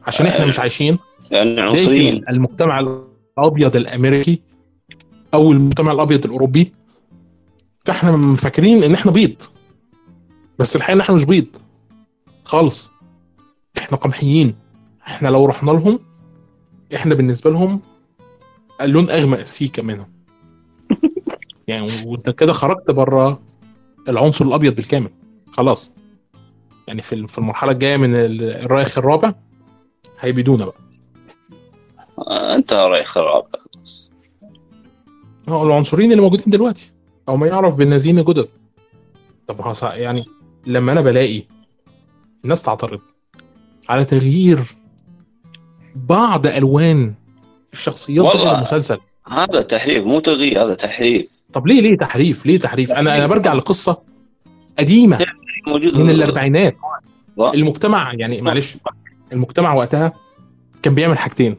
عشان 0.07 0.27
إحنا 0.27 0.45
مش 0.47 0.59
عايشين. 0.61 0.99
يعني 1.31 1.61
عنصريين 1.61 2.21
داخل 2.21 2.33
المجتمع 2.33 2.81
الأبيض 3.39 3.77
الأمريكي 3.77 4.41
أو 5.35 5.53
المجتمع 5.53 5.93
الأبيض 5.93 6.25
الأوروبي؟ 6.25 6.73
فإحنا 7.85 8.35
فاكرين 8.37 8.83
إن 8.83 8.95
إحنا 8.95 9.13
بيض. 9.13 9.43
بس 10.59 10.77
الحقيقة 10.77 10.95
إن 10.97 11.01
إحنا 11.01 11.15
مش 11.15 11.25
بيض. 11.25 11.47
خالص. 12.45 12.93
إحنا 13.79 13.99
قمحيين. 13.99 14.55
إحنا 15.07 15.29
لو 15.29 15.47
رحنا 15.47 15.71
لهم 15.71 15.99
إحنا 16.95 17.15
بالنسبة 17.15 17.51
لهم 17.51 17.81
اللون 18.81 19.11
أغمق 19.11 19.43
سيكا 19.43 19.83
منهم 19.83 20.07
يعني 21.69 22.07
وأنت 22.07 22.31
كده 22.31 22.53
خرجت 22.53 22.91
بره 22.91 23.41
العنصر 24.09 24.45
الأبيض 24.45 24.75
بالكامل. 24.75 25.11
خلاص. 25.53 25.93
يعني 26.89 27.03
في 27.03 27.39
المرحلة 27.39 27.73
الجاية 27.73 27.97
من 27.97 28.15
ال- 28.15 28.43
الرايخ 28.65 28.99
الرابع 28.99 29.35
هيبيدونا 30.21 30.65
بقى. 30.65 30.88
انتهى 32.29 32.89
رايح 32.89 33.07
خراب. 33.07 33.45
خلاص 33.75 34.11
هو 35.49 35.67
العنصريين 35.67 36.11
اللي 36.11 36.23
موجودين 36.23 36.47
دلوقتي 36.47 36.91
أو 37.29 37.37
ما 37.37 37.47
يعرف 37.47 37.75
بالنازين 37.75 38.25
جدد. 38.25 38.49
طب 39.47 39.75
يعني 39.83 40.25
لما 40.67 40.93
أنا 40.93 41.01
بلاقي 41.01 41.43
الناس 42.45 42.63
تعترض 42.63 43.01
على 43.89 44.05
تغيير 44.05 44.59
بعض 45.95 46.47
ألوان 46.47 47.15
الشخصيات. 47.73 48.33
داخل 48.33 48.57
المسلسل. 48.57 48.99
هذا 49.29 49.63
تحريف 49.63 50.05
مو 50.05 50.21
تغيير 50.21 50.63
هذا 50.63 50.75
تحريف. 50.75 51.27
طب 51.53 51.67
ليه 51.67 51.81
ليه 51.81 51.97
تحريف؟ 51.97 52.47
ليه 52.47 52.59
تحريف؟ 52.59 52.93
أنا 52.93 53.19
أنا 53.19 53.27
برجع 53.27 53.53
لقصة 53.53 54.03
قديمة 54.79 55.27
موجود. 55.67 55.97
من 55.97 56.11
الأربعينات. 56.11 56.77
المجتمع 57.39 58.15
يعني 58.15 58.43
معلش 58.43 58.77
المجتمع 59.33 59.75
وقتها 59.75 60.13
كان 60.83 60.95
بيعمل 60.95 61.19
حاجتين. 61.19 61.57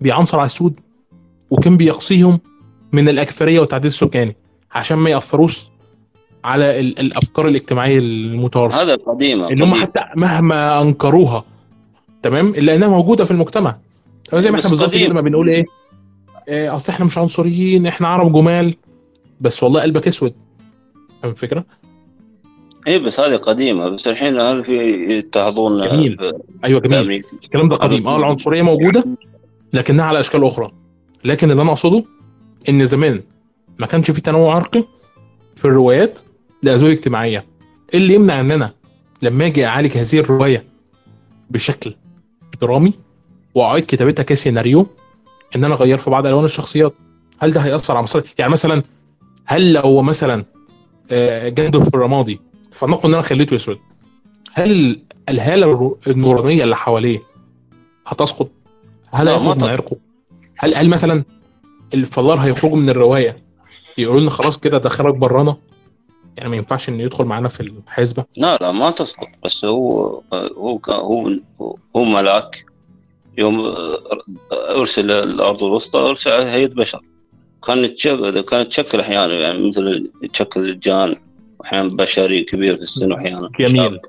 بيعنصر 0.00 0.38
على 0.38 0.46
السود 0.46 0.80
وكان 1.50 1.76
بيقصيهم 1.76 2.40
من 2.92 3.08
الاكثريه 3.08 3.60
والتعديل 3.60 3.86
السكاني 3.86 4.36
عشان 4.72 4.98
ما 4.98 5.10
يأثروش 5.10 5.66
على 6.44 6.80
ال- 6.80 6.98
الأفكار 6.98 7.48
الاجتماعية 7.48 7.98
المتوارثة. 7.98 8.82
هذا 8.82 8.94
قديمة 8.96 9.50
إن 9.50 9.62
هم. 9.62 9.74
حتى 9.74 10.00
مهما 10.16 10.80
أنكروها 10.82 11.44
تمام؟ 12.22 12.48
إلا 12.48 12.74
إنها 12.74 12.88
موجودة 12.88 13.24
في 13.24 13.30
المجتمع. 13.30 13.76
تمام 14.24 14.42
زي 14.42 14.50
ما 14.50 14.58
إحنا 14.58 14.70
بالظبط. 14.70 14.94
كده 14.94 15.14
ما 15.14 15.20
بنقول 15.20 15.48
إيه؟ 15.48 15.64
إيه، 16.48 16.76
أصل 16.76 16.92
إحنا 16.92 17.04
مش 17.06 17.18
عنصريين 17.18 17.86
إحنا 17.86 18.08
عرب 18.08 18.32
جمال. 18.32 18.74
بس 19.40 19.62
والله 19.62 19.82
قلبك 19.82 20.06
أسود. 20.06 20.34
فاهم 21.22 21.32
الفكرة؟ 21.32 21.64
اي 22.86 22.98
بس 22.98 23.20
هذه 23.20 23.36
قديمة. 23.36 23.88
بس 23.88 24.08
الحين 24.08 24.40
هل 24.40 24.64
في 24.64 24.76
يضطهدون 25.18 25.80
جميل. 25.88 26.32
أيوه 26.64 26.80
جميل. 26.80 27.24
الكلام 27.44 27.68
ده 27.68 27.76
قديم. 27.76 28.08
آه 28.08 28.16
العنصرية 28.18 28.62
موجودة. 28.62 29.04
لكنها 29.72 30.04
على 30.04 30.20
أشكال 30.20 30.44
أخرى. 30.44 30.70
لكن 31.24 31.50
اللي 31.50 31.62
أنا 31.62 31.70
أقصده 31.70 32.04
إن 32.68 32.86
زمان 32.86 33.22
ما 33.78 33.86
كانش 33.86 34.10
في 34.10 34.20
تنوع 34.20 34.54
عرقي 34.54 34.84
في 35.56 35.64
الروايات 35.64 36.18
لاسباب 36.62 36.90
اجتماعية. 36.90 37.44
إيه 37.94 38.00
اللي 38.00 38.14
يمنع 38.14 38.40
ان 38.40 38.50
أنا 38.50 38.72
لما 39.22 39.46
أجي 39.46 39.66
أعالج 39.66 39.98
هذه 39.98 40.18
الرواية 40.20 40.64
بشكل 41.50 41.94
درامي 42.60 42.92
وأعيد 43.54 43.84
كتابتها 43.84 44.22
كسيناريو 44.22 44.86
إن 45.56 45.64
أنا 45.64 45.74
أغير 45.74 45.98
في 45.98 46.10
بعض 46.10 46.26
ألوان 46.26 46.44
الشخصيات؟ 46.44 46.94
هل 47.38 47.50
ده 47.50 47.60
هيأثر 47.60 47.94
على 47.94 48.02
مصير 48.02 48.34
يعني 48.38 48.52
مثلا 48.52 48.82
هل 49.44 49.72
لو 49.72 50.02
مثلا 50.02 50.44
آه، 51.10 51.48
جندل 51.48 51.82
في 51.84 51.88
الرمادي 51.94 52.40
فلنقل 52.72 53.08
إن 53.08 53.14
أنا 53.14 53.22
خليته 53.22 53.54
اسود 53.54 53.78
هل 54.52 55.00
الهالة 55.28 55.96
النورانية 56.06 56.64
اللي 56.64 56.76
حواليه 56.76 57.20
هتسقط؟ 58.06 58.50
هل 59.16 59.28
هيخرج. 59.28 59.64
عرقه 59.64 59.96
هل 60.58 60.74
هل 60.74 60.88
مثلا 60.88 61.24
الفلار 61.94 62.38
هيخرجوا 62.38 62.76
من 62.76 62.90
الرواية 62.90 63.42
يقولوا 63.98 64.20
لنا 64.20 64.30
خلاص 64.30 64.58
كده 64.58 64.78
ده 64.78 64.88
خرج 64.88 65.14
برانا؟ 65.16 65.56
يعني 66.36 66.50
ما 66.50 66.56
ينفعش 66.56 66.88
إنه 66.88 67.02
يدخل 67.02 67.24
معانا 67.24 67.48
في 67.48 67.60
الحسبة. 67.60 68.24
لا 68.36 68.56
لا 68.56 68.72
ما 68.72 68.90
تسقط. 68.90 69.28
بس 69.44 69.64
هو 69.64 70.20
هو 70.32 70.80
هو 70.88 71.30
هو 71.96 72.04
ملاك. 72.04 72.66
يوم 73.38 73.74
أرسل 74.52 75.10
الأرض 75.10 75.64
الوسطى 75.64 75.98
أرسل 75.98 76.30
هيئة 76.30 76.66
بشر. 76.66 77.00
كان 77.66 77.84
يتشكل 77.84 78.40
كان 78.40 78.60
يتشكل 78.60 79.00
أحيانا 79.00 79.34
يعني 79.34 79.68
مثل 79.68 80.10
يتشكل 80.22 80.60
الجان 80.60 81.16
أحيانا 81.64 81.88
بشري 81.88 82.42
كبير 82.44 82.76
في 82.76 82.82
السن 82.82 83.12
واحيانا 83.12 83.50
جميل. 83.60 84.00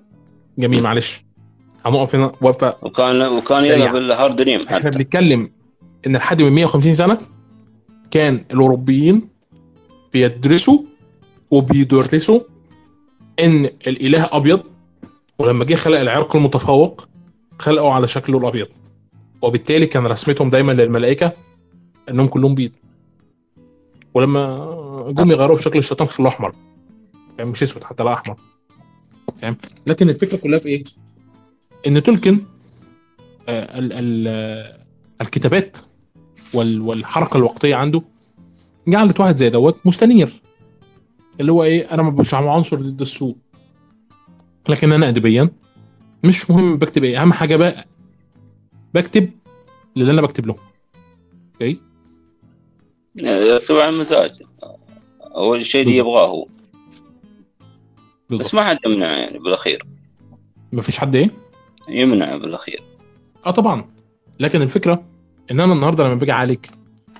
جميل 0.57 0.83
معلش. 0.83 1.26
هنقف 1.89 2.15
هنا 2.15 2.31
وقفة 2.41 2.75
وكان 2.81 3.21
وكان. 3.21 3.63
يلعب 3.65 3.95
الهارادريم 3.95 4.61
إحنا 4.61 4.77
حتى. 4.77 4.89
بنتكلم 4.89 5.49
إن 6.07 6.15
لحد 6.15 6.41
من 6.41 6.51
150 6.51 6.93
سنة 6.93 7.17
كان 8.11 8.45
الأوروبيين 8.51 9.29
بيدرسوا 10.13 10.79
وبيدرسوا 11.51 12.39
إن 13.39 13.65
الإله 13.65 14.29
أبيض 14.31 14.61
ولما 15.39 15.65
جه 15.65 15.75
خلق 15.75 15.99
العرق 15.99 16.35
المتفوق 16.35 17.07
خلقه 17.59 17.91
على 17.91 18.07
شكله 18.07 18.37
الأبيض. 18.37 18.67
وبالتالي 19.41 19.85
كان 19.85 20.07
رسمتهم 20.07 20.49
دايما 20.49 20.71
للملائكة 20.71 21.31
إنهم 22.09 22.27
كلهم 22.27 22.55
بيض. 22.55 22.71
ولما 24.13 25.13
جم 25.17 25.31
يغيروا 25.31 25.55
في 25.55 25.63
شكل 25.63 25.79
الشيطان 25.79 26.07
خلوه 26.07 26.29
أحمر. 26.29 26.55
يعني 27.37 27.49
مش 27.49 27.63
أسود 27.63 27.83
حتى 27.83 28.03
لا 28.03 28.13
أحمر. 28.13 28.35
فاهم؟ 29.41 29.57
لكن 29.87 30.09
الفكرة 30.09 30.37
كلها 30.37 30.59
في 30.59 30.69
إيه؟ 30.69 30.83
إن 31.87 32.03
تولكن 32.03 32.39
آه، 33.49 33.79
ال 33.79 33.93
ال 33.93 34.25
آه، 34.27 34.77
الكتابات 35.21 35.77
وال 36.53 36.81
والحركة 36.81 37.37
الوقتية 37.37 37.75
عنده 37.75 38.01
جعلت 38.87 39.19
واحد 39.19 39.35
زي 39.35 39.49
دوت 39.49 39.77
مستنير. 39.85 40.41
اللي 41.39 41.51
هو 41.51 41.63
إيه 41.63 41.91
أنا 41.93 42.03
مش 42.03 42.33
عنصر 42.33 42.81
ضد 42.81 43.01
السوء 43.01 43.35
لكن 44.69 44.91
أنا 44.91 45.09
ادبيا 45.09 45.49
مش 46.23 46.49
مهم 46.51 46.77
بكتب 46.77 47.03
إيه. 47.03 47.21
أهم 47.21 47.33
حاجة 47.33 47.55
بقى 47.55 47.85
بكتب 48.93 49.29
اللي 49.97 50.11
أنا 50.11 50.21
بكتب 50.21 50.47
له. 50.47 50.55
أوكي؟ 51.53 51.79
يكتب 53.15 53.75
عن 53.75 53.97
مزاج. 53.97 54.31
هو 55.21 55.55
الشيء 55.55 55.81
اللي. 55.81 55.97
يبغاه 55.97 56.27
هو. 56.27 56.47
بس 58.29 58.53
ما 58.53 58.63
حد 58.63 58.77
يمنع 58.85 59.17
يعني 59.17 59.37
بالأخير. 59.37 59.85
مفيش 60.73 60.99
حد 60.99 61.15
إيه؟ 61.15 61.31
يمنع 61.89 62.37
بالأخير. 62.37 62.83
آه 63.45 63.51
طبعا. 63.51 63.85
لكن 64.39 64.61
الفكرة 64.61 65.03
إن 65.51 65.59
أنا 65.59 65.73
النهارده 65.73 66.03
لما 66.03 66.15
باجي 66.15 66.31
اعالج 66.31 66.65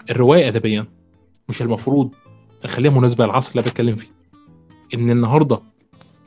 الرواية 0.10 0.48
ادبيا 0.48 0.86
مش 1.50 1.62
المفروض 1.62 2.16
اخليها 2.64 2.92
مناسبة 2.92 3.26
للعصر 3.26 3.52
اللي 3.52 3.62
بتكلم 3.70 3.96
فيه. 3.96 4.08
إن 4.94 5.10
النهارده 5.10 5.60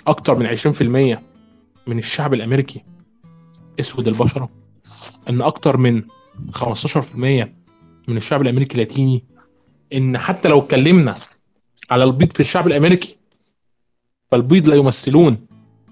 أكتر 0.07 0.35
من 0.38 0.46
20% 0.46 1.18
من 1.87 1.98
الشعب 1.98 2.35
الأمريكي 2.35 2.85
أسود 3.81 4.09
البشرة. 4.09 4.48
إن 5.31 5.42
أكتر 5.42 5.76
من 5.76 6.03
15% 6.53 7.48
من 8.09 8.16
الشعب 8.16 8.42
الأمريكي 8.42 8.79
لاتيني. 8.79 9.24
إن 9.92 10.18
حتى 10.18 10.48
لو 10.48 10.59
اتكلمنا 10.59 11.14
على 11.90 12.05
البيض 12.05 12.33
في 12.33 12.40
الشعب 12.40 12.66
الأمريكي 12.66 13.16
فالبيض 14.31 14.68
لا 14.68 14.74
يمثلون 14.74 15.46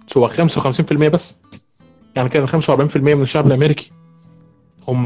سوى 0.06 0.28
55% 0.28 0.92
بس. 1.08 1.42
يعني 2.18 2.30
كده 2.30 2.46
45% 2.46 2.96
من 2.96 3.22
الشعب 3.22 3.46
الأمريكي 3.46 3.90
هم 4.88 5.04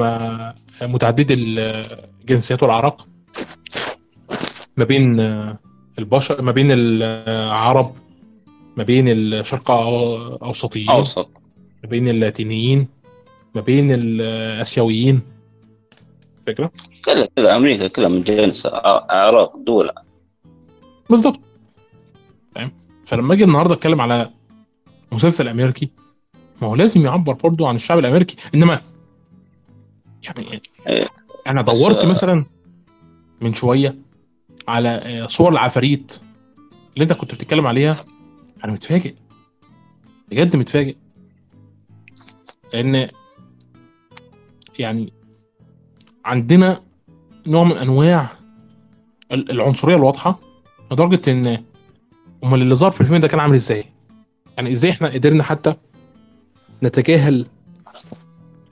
متعددي 0.82 1.34
الجنسيات 1.34 2.62
والأعراق 2.62 3.08
ما 4.76 4.84
بين 4.84 5.20
البشر 5.98 6.42
ما 6.42 6.52
بين 6.52 6.68
العرب 6.70 7.92
ما 8.76 8.82
بين 8.84 9.08
الشرق 9.08 9.70
أوسطيين 9.70 10.90
أوسط. 10.90 11.28
ما 11.82 11.88
بين 11.88 12.08
اللاتينيين 12.08 12.88
ما 13.54 13.60
بين 13.60 13.92
الآسيويين. 13.92 15.20
فكرة؟ 16.46 16.72
كلها 17.04 17.28
كلها 17.38 17.56
أمريكا 17.56 17.86
كلها 17.86 18.08
من 18.08 18.22
جنس 18.22 18.66
أعراق 18.66 19.56
دول. 19.56 19.90
بالظبط 21.10 21.40
فاهم 22.54 22.72
فلما 23.06 23.34
أجي 23.34 23.44
النهارده 23.44 23.74
أتكلم 23.74 24.00
على 24.00 24.30
مسلسل 25.12 25.48
أمريكي 25.48 25.90
ما 26.62 26.68
هو 26.68 26.74
لازم 26.74 27.04
يعبر 27.04 27.32
برضه 27.32 27.68
عن 27.68 27.74
الشعب 27.74 27.98
الأمريكي. 27.98 28.36
إنما 28.54 28.80
يعني 30.22 30.62
إيه. 30.88 31.06
أنا 31.46 31.62
دورت 31.62 32.04
مثلا 32.04 32.44
من 33.40 33.52
شوية 33.52 33.96
على 34.68 34.88
آه، 34.88 35.26
صور 35.26 35.52
العفاريت 35.52 36.12
اللي 36.94 37.02
أنت 37.02 37.12
كنت 37.12 37.34
بتتكلم 37.34 37.66
عليها. 37.66 37.96
أنا 38.64 38.72
متفاجئ. 38.72 39.14
بجد 40.30 40.56
متفاجئ. 40.56 40.96
لأن 42.74 43.08
يعني 44.78 45.12
عندنا 46.24 46.80
نوع 47.46 47.64
من 47.64 47.76
أنواع 47.76 48.28
ال- 49.32 49.50
العنصرية 49.50 49.96
الواضحة 49.96 50.38
لدرجة 50.92 51.30
إن 51.30 51.64
أمال 52.44 52.62
اللي 52.62 52.74
ظهر 52.74 52.90
في 52.90 53.00
الفيلم 53.00 53.20
ده 53.20 53.28
كان 53.28 53.40
عامل 53.40 53.54
إزاي؟ 53.54 53.84
يعني 54.56 54.70
إزاي 54.70 54.90
إحنا 54.90 55.08
قدرنا 55.08 55.42
حتى 55.42 55.74
نتجاهل 56.82 57.46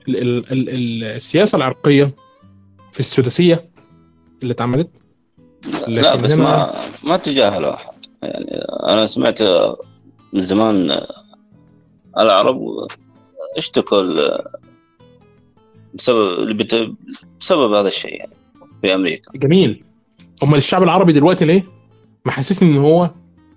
ال 0.07 0.17
ال 0.17 0.51
ال 0.51 0.69
ال 0.69 1.03
السياسة 1.03 1.55
العرقية 1.55 2.15
في 2.91 2.99
السداسيه 2.99 3.69
اللي 4.41 4.53
اتعملت. 4.53 4.89
لا 5.87 6.15
بس 6.15 6.31
ما 6.31 6.73
ما 7.03 7.17
تجاهلوا 7.17 7.73
أحد. 7.73 7.93
يعني 8.23 8.51
أنا 8.83 9.05
سمعت 9.05 9.41
من 10.33 10.41
زمان 10.41 11.01
العرب 12.17 12.59
اشتكوا 13.57 14.03
بسبب 15.93 16.67
بسبب 17.39 17.73
هذا 17.73 17.87
الشيء 17.87 18.15
يعني 18.15 18.33
في 18.81 18.95
أمريكا. 18.95 19.31
جميل. 19.35 19.83
أمال 20.43 20.57
الشعب 20.57 20.83
العربي 20.83 21.13
دلوقتي 21.13 21.45
ليه؟ 21.45 21.63
محسسني 22.25 22.69
إن 22.71 22.77
هو 22.77 23.09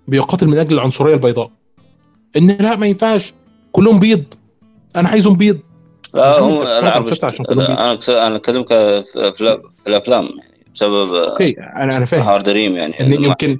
بيقاتل 0.08 0.46
من 0.46 0.58
أجل 0.58 0.74
العنصرية 0.74 1.14
البيضاء. 1.14 1.50
إن 2.36 2.46
لا 2.46 2.76
ما 2.76 2.86
ينفعش. 2.86 3.34
كلهم 3.72 3.98
بيض. 3.98 4.24
أنا 4.96 5.08
عايزهم 5.08 5.36
بيض. 5.36 5.60
عشان 7.24 7.46
لا، 7.48 7.80
أنا 7.86 7.94
كس- 7.94 8.10
أنا 8.10 8.36
أكلمك 8.36 8.68
في 8.68 9.62
الأفلام 9.86 10.24
يعني 10.24 10.64
بسبب 10.74 11.14
okay 11.14 11.50
أنا 11.60 11.96
أنا 11.96 12.04
فاهم. 12.04 12.22
هارادريم 12.22 12.76
يعني 12.76 12.94
يمكن 13.26 13.58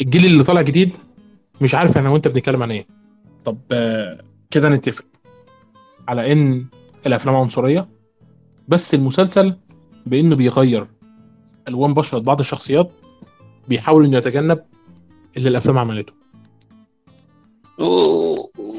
الجيل 0.00 0.26
اللي 0.26 0.44
طالع 0.44 0.62
جديد 0.62 0.92
مش 1.60 1.74
عارف 1.74 1.98
أنا 1.98 2.10
وأنت 2.10 2.28
بنتكلم 2.28 2.62
عن 2.62 2.70
إيه. 2.70 2.86
طب 3.44 3.58
آه، 3.72 4.18
كده 4.50 4.68
نتفق 4.68 5.04
على 6.08 6.32
إن 6.32 6.66
الأفلام 7.06 7.36
عنصرية 7.36 7.88
بس 8.68 8.94
المسلسل 8.94 9.54
بإنه 10.06 10.36
بيغير 10.36 10.86
ألوان 11.68 11.94
بشره 11.94 12.18
بعض 12.18 12.38
الشخصيات 12.40 12.92
بيحاول 13.68 14.04
إنه 14.04 14.16
يتجنب 14.16 14.58
اللي 15.36 15.48
الأفلام 15.48 15.78
عملته. 15.78 16.12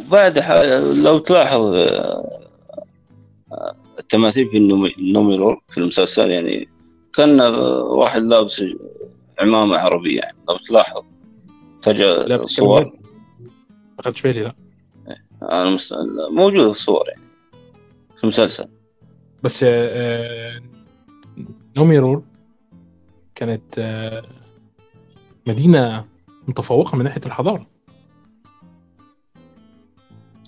وبعد 0.08 0.40
ح- 0.40 0.52
لو 0.96 1.20
تلاحظ 1.20 1.62
آه، 1.62 2.48
آه، 3.52 3.76
التماثيل 4.00 4.46
في 4.48 4.58
النومي- 4.58 4.96
النوميرور 4.98 5.62
في 5.68 5.78
المسلسل 5.78 6.30
يعني 6.30 6.70
كان 7.14 7.42
آه، 7.42 7.82
واحد 7.84 8.22
لابس 8.22 8.64
عمامة 9.40 9.78
عربية 9.78 10.20
يعني 10.20 10.38
لو 10.50 10.58
تلاحظ 10.58 11.02
بتتكلم 11.80 12.42
الصور؟ 12.44 12.86
ما 13.98 14.04
خدتش 14.04 14.22
بالي 14.22 14.42
لا. 14.42 14.56
أنا 15.42 15.70
مست... 15.70 15.94
موجودة 16.32 16.64
في 16.72 16.78
الصور 16.80 17.04
يعني 17.08 17.22
في 18.18 18.24
المسلسل. 18.24 18.68
بس 19.44 19.66
آه، 19.68 20.62
نوميرور 21.78 22.24
كانت 23.36 23.80
آه، 23.80 24.24
مدينة 25.48 26.06
متفوقة 26.48 26.98
من 26.98 27.04
ناحية 27.04 27.22
الحضارة. 27.26 27.62
آه، 27.62 27.75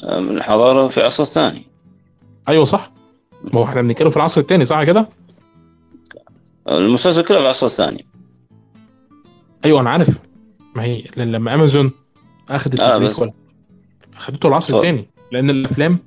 من 0.04 0.38
الحضارة 0.38 0.88
في 0.88 1.02
عصر 1.02 1.24
ثاني 1.24 1.68
أيوه 2.50 2.64
صح. 2.66 2.92
ما 3.44 3.60
هو 3.60 3.64
إحنا 3.64 3.82
بنتكلم 3.82 4.10
في 4.10 4.18
العصر 4.18 4.42
الثاني 4.42 4.66
صح 4.66 4.84
كده؟ 4.84 5.10
المسلسل 6.68 7.22
كله 7.22 7.40
في 7.40 7.48
عصر 7.48 7.68
ثاني 7.68 8.06
أيوه 9.66 9.82
أنا 9.82 9.90
عارف. 9.90 10.20
ما 10.76 10.84
هي 10.84 11.04
ل- 11.18 11.32
لما 11.32 11.54
أمازون 11.54 11.92
أخذت 12.50 12.80
آه، 12.80 13.32
أخذته 14.18 14.48
العصر. 14.48 14.76
الثاني 14.78 15.08
لأن 15.32 15.50
الأفلام 15.50 16.00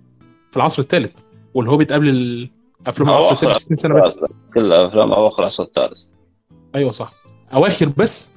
في 0.50 0.56
العصر 0.56 0.82
الثالث 0.82 1.20
والهوبيت 1.54 1.92
قبل 1.92 2.08
الافلام 2.08 3.08
هو 3.08 3.14
العصر 3.14 3.32
الثالث 3.32 3.56
60 3.56 3.76
سنة 3.76 3.94
بس. 3.96 4.20
كلها 4.54 4.86
أفلام 4.86 5.12
أواخر 5.12 5.42
العصر 5.42 5.62
الثالث. 5.62 6.02
أيوه 6.74 6.90
صح. 6.90 7.12
أواخر 7.54 7.88
بس؟ 7.88 8.32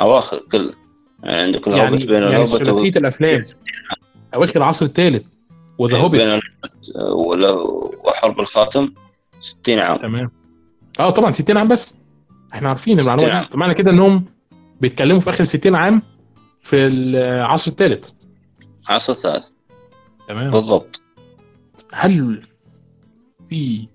أواخر 0.00 0.42
كله 0.52 0.72
يعني 1.24 1.40
عندك 1.42 1.68
الهوبت 1.68 1.82
يعني 1.82 2.06
بين 2.06 2.22
يعني 2.22 2.46
ثلاثية 2.46 2.98
الأفلام. 2.98 3.44
اواخر 4.34 4.60
العصر 4.60 4.86
الثالث 4.86 5.26
وذا 5.78 5.92
بين 5.94 6.02
هوبيت 6.02 6.42
ولا- 7.14 7.52
وحرب 8.04 8.40
الخاتم 8.40 8.92
60 9.40 9.78
عام. 9.78 9.96
تمام. 9.96 10.30
آه 11.00 11.10
طبعا 11.10 11.30
60 11.30 11.56
عام 11.56 11.68
بس. 11.68 11.96
إحنا 12.54 12.68
عارفين 12.68 12.98
60 12.98 13.12
المعلومة. 13.14 13.42
دي. 13.42 13.48
فمعنى 13.50 13.74
كده 13.74 13.90
إنهم 13.90 14.24
بيتكلموا 14.80 15.20
في 15.20 15.30
آخر 15.30 15.44
60 15.44 15.74
عام 15.74 16.02
في 16.62 16.86
العصر 16.86 17.70
الثالث. 17.70 18.10
عصر 18.88 19.12
الثالث. 19.12 19.48
تمام. 20.28 20.50
بالضبط. 20.50 21.00
هل 21.92 22.42
في 23.48 23.88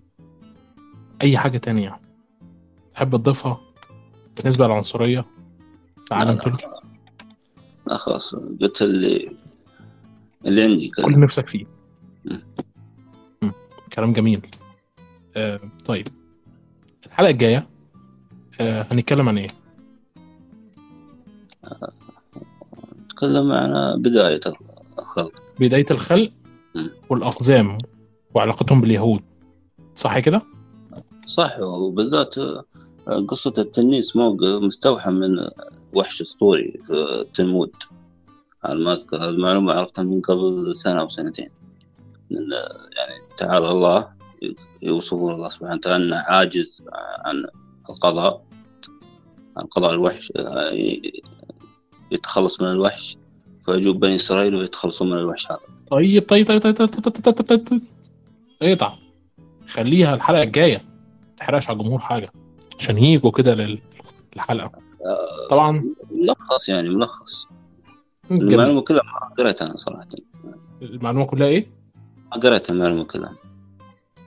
أي 1.22 1.38
حاجة 1.38 1.58
تانية 1.58 2.00
تحب 2.92 3.16
تضيفها 3.16 3.60
بالنسبة 4.38 4.66
للعنصرية 4.68 5.26
في 6.08 6.14
عالم 6.14 6.30
لا، 6.32 6.36
لا. 6.36 6.42
تركي؟ 6.42 6.66
لا. 7.88 7.98
خلاص. 7.98 8.36
قلت 8.62 8.82
اللي 8.82 9.26
اللي 10.46 10.62
عندي 10.64 10.90
كل 10.90 11.04
اللي 11.04 11.18
نفسك 11.24 11.48
فيه. 11.48 11.66
كلام 13.94 14.14
جميل. 14.14 14.42
آه 15.36 15.60
طيب. 15.86 16.08
الحلقة 17.06 17.30
الجاية 17.30 17.68
آه 18.60 18.86
هنتكلم 18.92 19.30
عن 19.30 19.38
إيه؟ 19.38 19.50
نتكلم 23.06 23.52
عن 23.52 24.02
بداية 24.02 24.40
الخلق. 25.00 25.32
بداية 25.60 25.86
الخلق. 25.92 26.32
والأقزام 27.10 27.78
وعلاقتهم 28.34 28.82
باليهود. 28.82 29.22
صح 29.96 30.20
كده؟ 30.20 30.42
صح 31.28 31.60
وبالذات 31.60 32.36
قصة 33.28 33.54
التنيس 33.58 34.16
مو 34.16 34.38
مستوحى 34.60 35.12
من 35.12 35.48
وحش 35.94 36.22
أسطوري 36.22 36.80
في 36.88 36.94
التلمود 36.94 37.72
على 38.66 38.80
ما 38.84 38.94
أذكر 38.94 39.18
هذه 39.18 39.30
المعلومة 39.30 39.74
عرفتها 39.74 40.04
من 40.04 40.22
قبل 40.22 40.76
سنة 40.76 41.02
أو 41.02 41.10
سنتين. 41.10 41.48
من 42.32 42.38
يعني 42.98 43.22
تعالى 43.38 43.72
الله 43.72 44.08
يوصفون 44.82 45.34
الله 45.34 45.50
سبحانه 45.50 45.74
وتعالى 45.76 46.06
أنه 46.06 46.16
عاجز 46.16 46.82
عن 47.26 47.46
القضاء 47.90 48.46
عن 49.58 49.66
قضاء 49.66 49.94
الوحش 49.94 50.32
يتخلص 52.12 52.62
من 52.62 52.68
الوحش 52.68 53.18
فيجوب 53.66 54.00
بني 54.00 54.16
إسرائيل 54.16 54.56
ويتخلصون 54.56 55.10
من 55.12 55.18
الوحش 55.18 55.52
هذا. 55.52 55.60
طيب 55.92 56.30
طيب 56.30 56.48
طيب 56.48 56.62
طيب 56.62 56.76
طيب 56.76 56.90
طيب 56.90 57.04
طيب 57.04 57.24
طيب 57.24 57.46
طيب 57.48 57.68
طيب. 57.68 57.82
اقطع 58.62 58.96
خليها 59.68 60.16
الحلقة 60.16 60.44
الجاية. 60.44 60.78
ما 60.78 61.36
تحرقش 61.38 61.70
على 61.70 61.78
الجمهور 61.80 62.00
حاجة. 62.00 62.30
عشان 62.80 62.98
يجوا 62.98 63.32
كده 63.32 63.56
لل- 63.56 63.80
للحلقة. 64.36 64.72
طبعا. 65.50 65.86
ملخص 66.12 66.70
يعني 66.70 66.90
ملخص. 66.90 67.46
جميل. 68.32 68.54
المعلومة 68.54 68.82
كلها 68.82 69.04
ما 69.04 69.36
قريتها 69.38 69.66
أنا 69.66 69.78
صراحة. 69.78 70.08
المعلومة 70.82 71.26
كلها 71.26 71.48
إيه؟ 71.48 71.68
قريت 72.32 72.70
المعلومة 72.70 73.04
كذا 73.04 73.36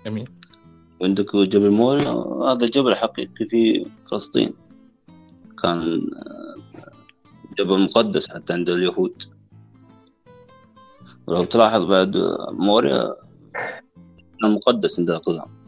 جميل. 0.06 0.28
عندك 1.02 1.36
جبل 1.36 1.70
موريا 1.70 2.10
هذا 2.52 2.66
جبل 2.66 2.94
حقيقي 2.94 3.46
في 3.50 3.86
فلسطين. 4.10 4.54
كان 5.62 6.10
جبل 7.58 7.84
مقدس 7.84 8.28
حتى 8.28 8.52
عند 8.52 8.68
اليهود. 8.68 9.22
ولو 11.26 11.44
تلاحظ 11.44 11.84
بعد 11.84 12.16
موريا 12.50 13.14
مقدس 14.44 15.00
عند 15.00 15.10
القدام. 15.10 15.58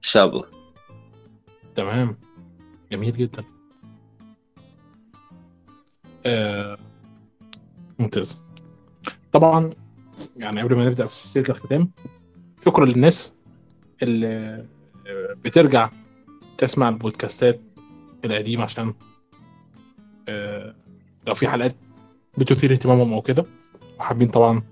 شابه. 0.00 0.44
تمام. 1.74 2.18
جميل 2.92 3.12
جدا. 3.12 3.44
آه، 6.26 6.78
ممتاز. 7.98 8.38
طبعا 9.32 9.70
يعني 10.36 10.62
قبل 10.62 10.74
ما 10.76 10.86
نبدأ 10.86 11.06
في 11.06 11.16
سلسلة 11.16 11.44
الختام 11.48 11.90
شكرا 12.64 12.86
للناس 12.86 13.36
اللي 14.02 14.26
آه، 15.06 15.34
بترجع 15.44 15.90
تسمع 16.58 16.88
البودكاستات 16.88 17.60
القديمة 18.24 18.62
عشان 18.64 18.94
آه، 20.28 20.74
لو 21.26 21.34
في 21.34 21.48
حلقات 21.48 21.76
بتثير 22.38 22.72
اهتمامهم 22.72 23.12
أو 23.12 23.20
كده. 23.20 23.44
وحابين 23.98 24.28
طبعا 24.28 24.62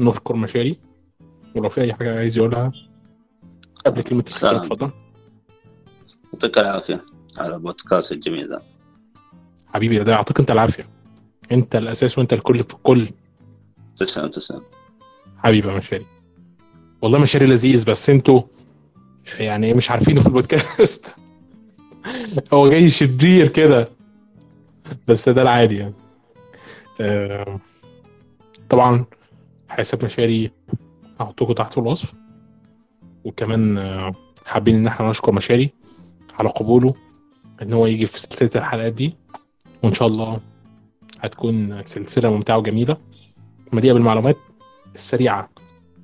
نشكر 0.00 0.36
مشاري. 0.36 0.78
ولو 1.54 1.68
في 1.68 1.80
أي 1.80 1.94
حاجة 1.94 2.18
عايز 2.18 2.38
يقولها 2.38 2.72
قبل 3.86 4.02
كلمة 4.02 4.24
الختام. 4.28 4.56
اتفضل. 4.56 4.90
يعطيك 6.32 6.58
العافية 6.58 7.02
على 7.38 7.54
البودكاست 7.54 8.12
الجميل 8.12 8.48
ذا 8.48 8.62
حبيبي 9.74 9.98
ده 9.98 10.12
يعطيك 10.12 10.40
أنت 10.40 10.50
العافية. 10.50 10.88
أنت 11.52 11.76
الأساس 11.76 12.18
وأنت 12.18 12.32
الكل 12.32 12.62
في 12.64 12.74
الكل 12.74 13.08
تسلم 13.96 14.30
تسلم. 14.30 14.62
حبيبي 15.38 15.68
يا 15.68 15.76
مشاري. 15.76 16.04
والله 17.02 17.18
مشاري 17.18 17.46
لذيذ 17.46 17.84
بس 17.84 18.10
أنتوا 18.10 18.42
يعني 19.38 19.74
مش 19.74 19.90
عارفينه 19.90 20.20
في 20.20 20.26
البودكاست. 20.26 21.14
هو 22.52 22.70
جاي 22.70 22.90
شرير 22.90 23.48
كده. 23.48 23.88
بس 25.08 25.28
ده 25.28 25.42
العادي 25.42 25.76
يعني. 25.76 25.94
آه، 27.00 27.60
طبعا 28.68 29.04
حساب 29.68 30.04
مشاري 30.04 30.50
هحطكم 31.20 31.52
تحت 31.52 31.72
في 31.72 31.78
الوصف. 31.78 32.12
وكمان 33.24 33.78
آه، 33.78 34.12
حابين 34.46 34.76
إن 34.76 34.86
إحنا 34.86 35.10
نشكر 35.10 35.32
مشاري 35.32 35.70
على 36.34 36.48
قبوله 36.48 36.94
إن 37.62 37.72
هو 37.72 37.86
يجي 37.86 38.06
في 38.06 38.20
سلسلة 38.20 38.50
الحلقات 38.56 38.92
دي. 38.92 39.16
وإن 39.82 39.92
شاء 39.92 40.08
الله 40.08 40.40
هتكون 41.20 41.84
سلسلة 41.84 42.30
ممتعة 42.30 42.58
وجميلة. 42.58 42.96
مليئه 43.72 43.92
بالمعلومات 43.92 44.36
السريعة. 44.94 45.50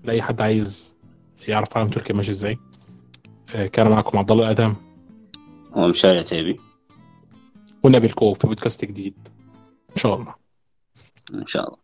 لأي 0.04 0.22
حد 0.22 0.40
عايز 0.40 0.94
يعرف 1.48 1.76
عالم 1.76 1.88
تركيا 1.88 2.14
ماشي 2.14 2.30
إزاي. 2.30 2.58
آه، 3.54 3.66
كان 3.66 3.90
معكم 3.90 4.18
عبد 4.18 4.30
الله 4.30 4.44
الأدهم. 4.44 4.76
ومشاري 5.72 6.18
عتيبي 6.18 6.60
ونقابلكم 7.82 8.34
في 8.34 8.46
بودكاست 8.46 8.84
جديد. 8.84 9.14
إن 9.90 9.96
شاء 9.96 10.14
الله. 10.14 10.34
إن 11.34 11.46
شاء 11.46 11.68
الله. 11.68 11.83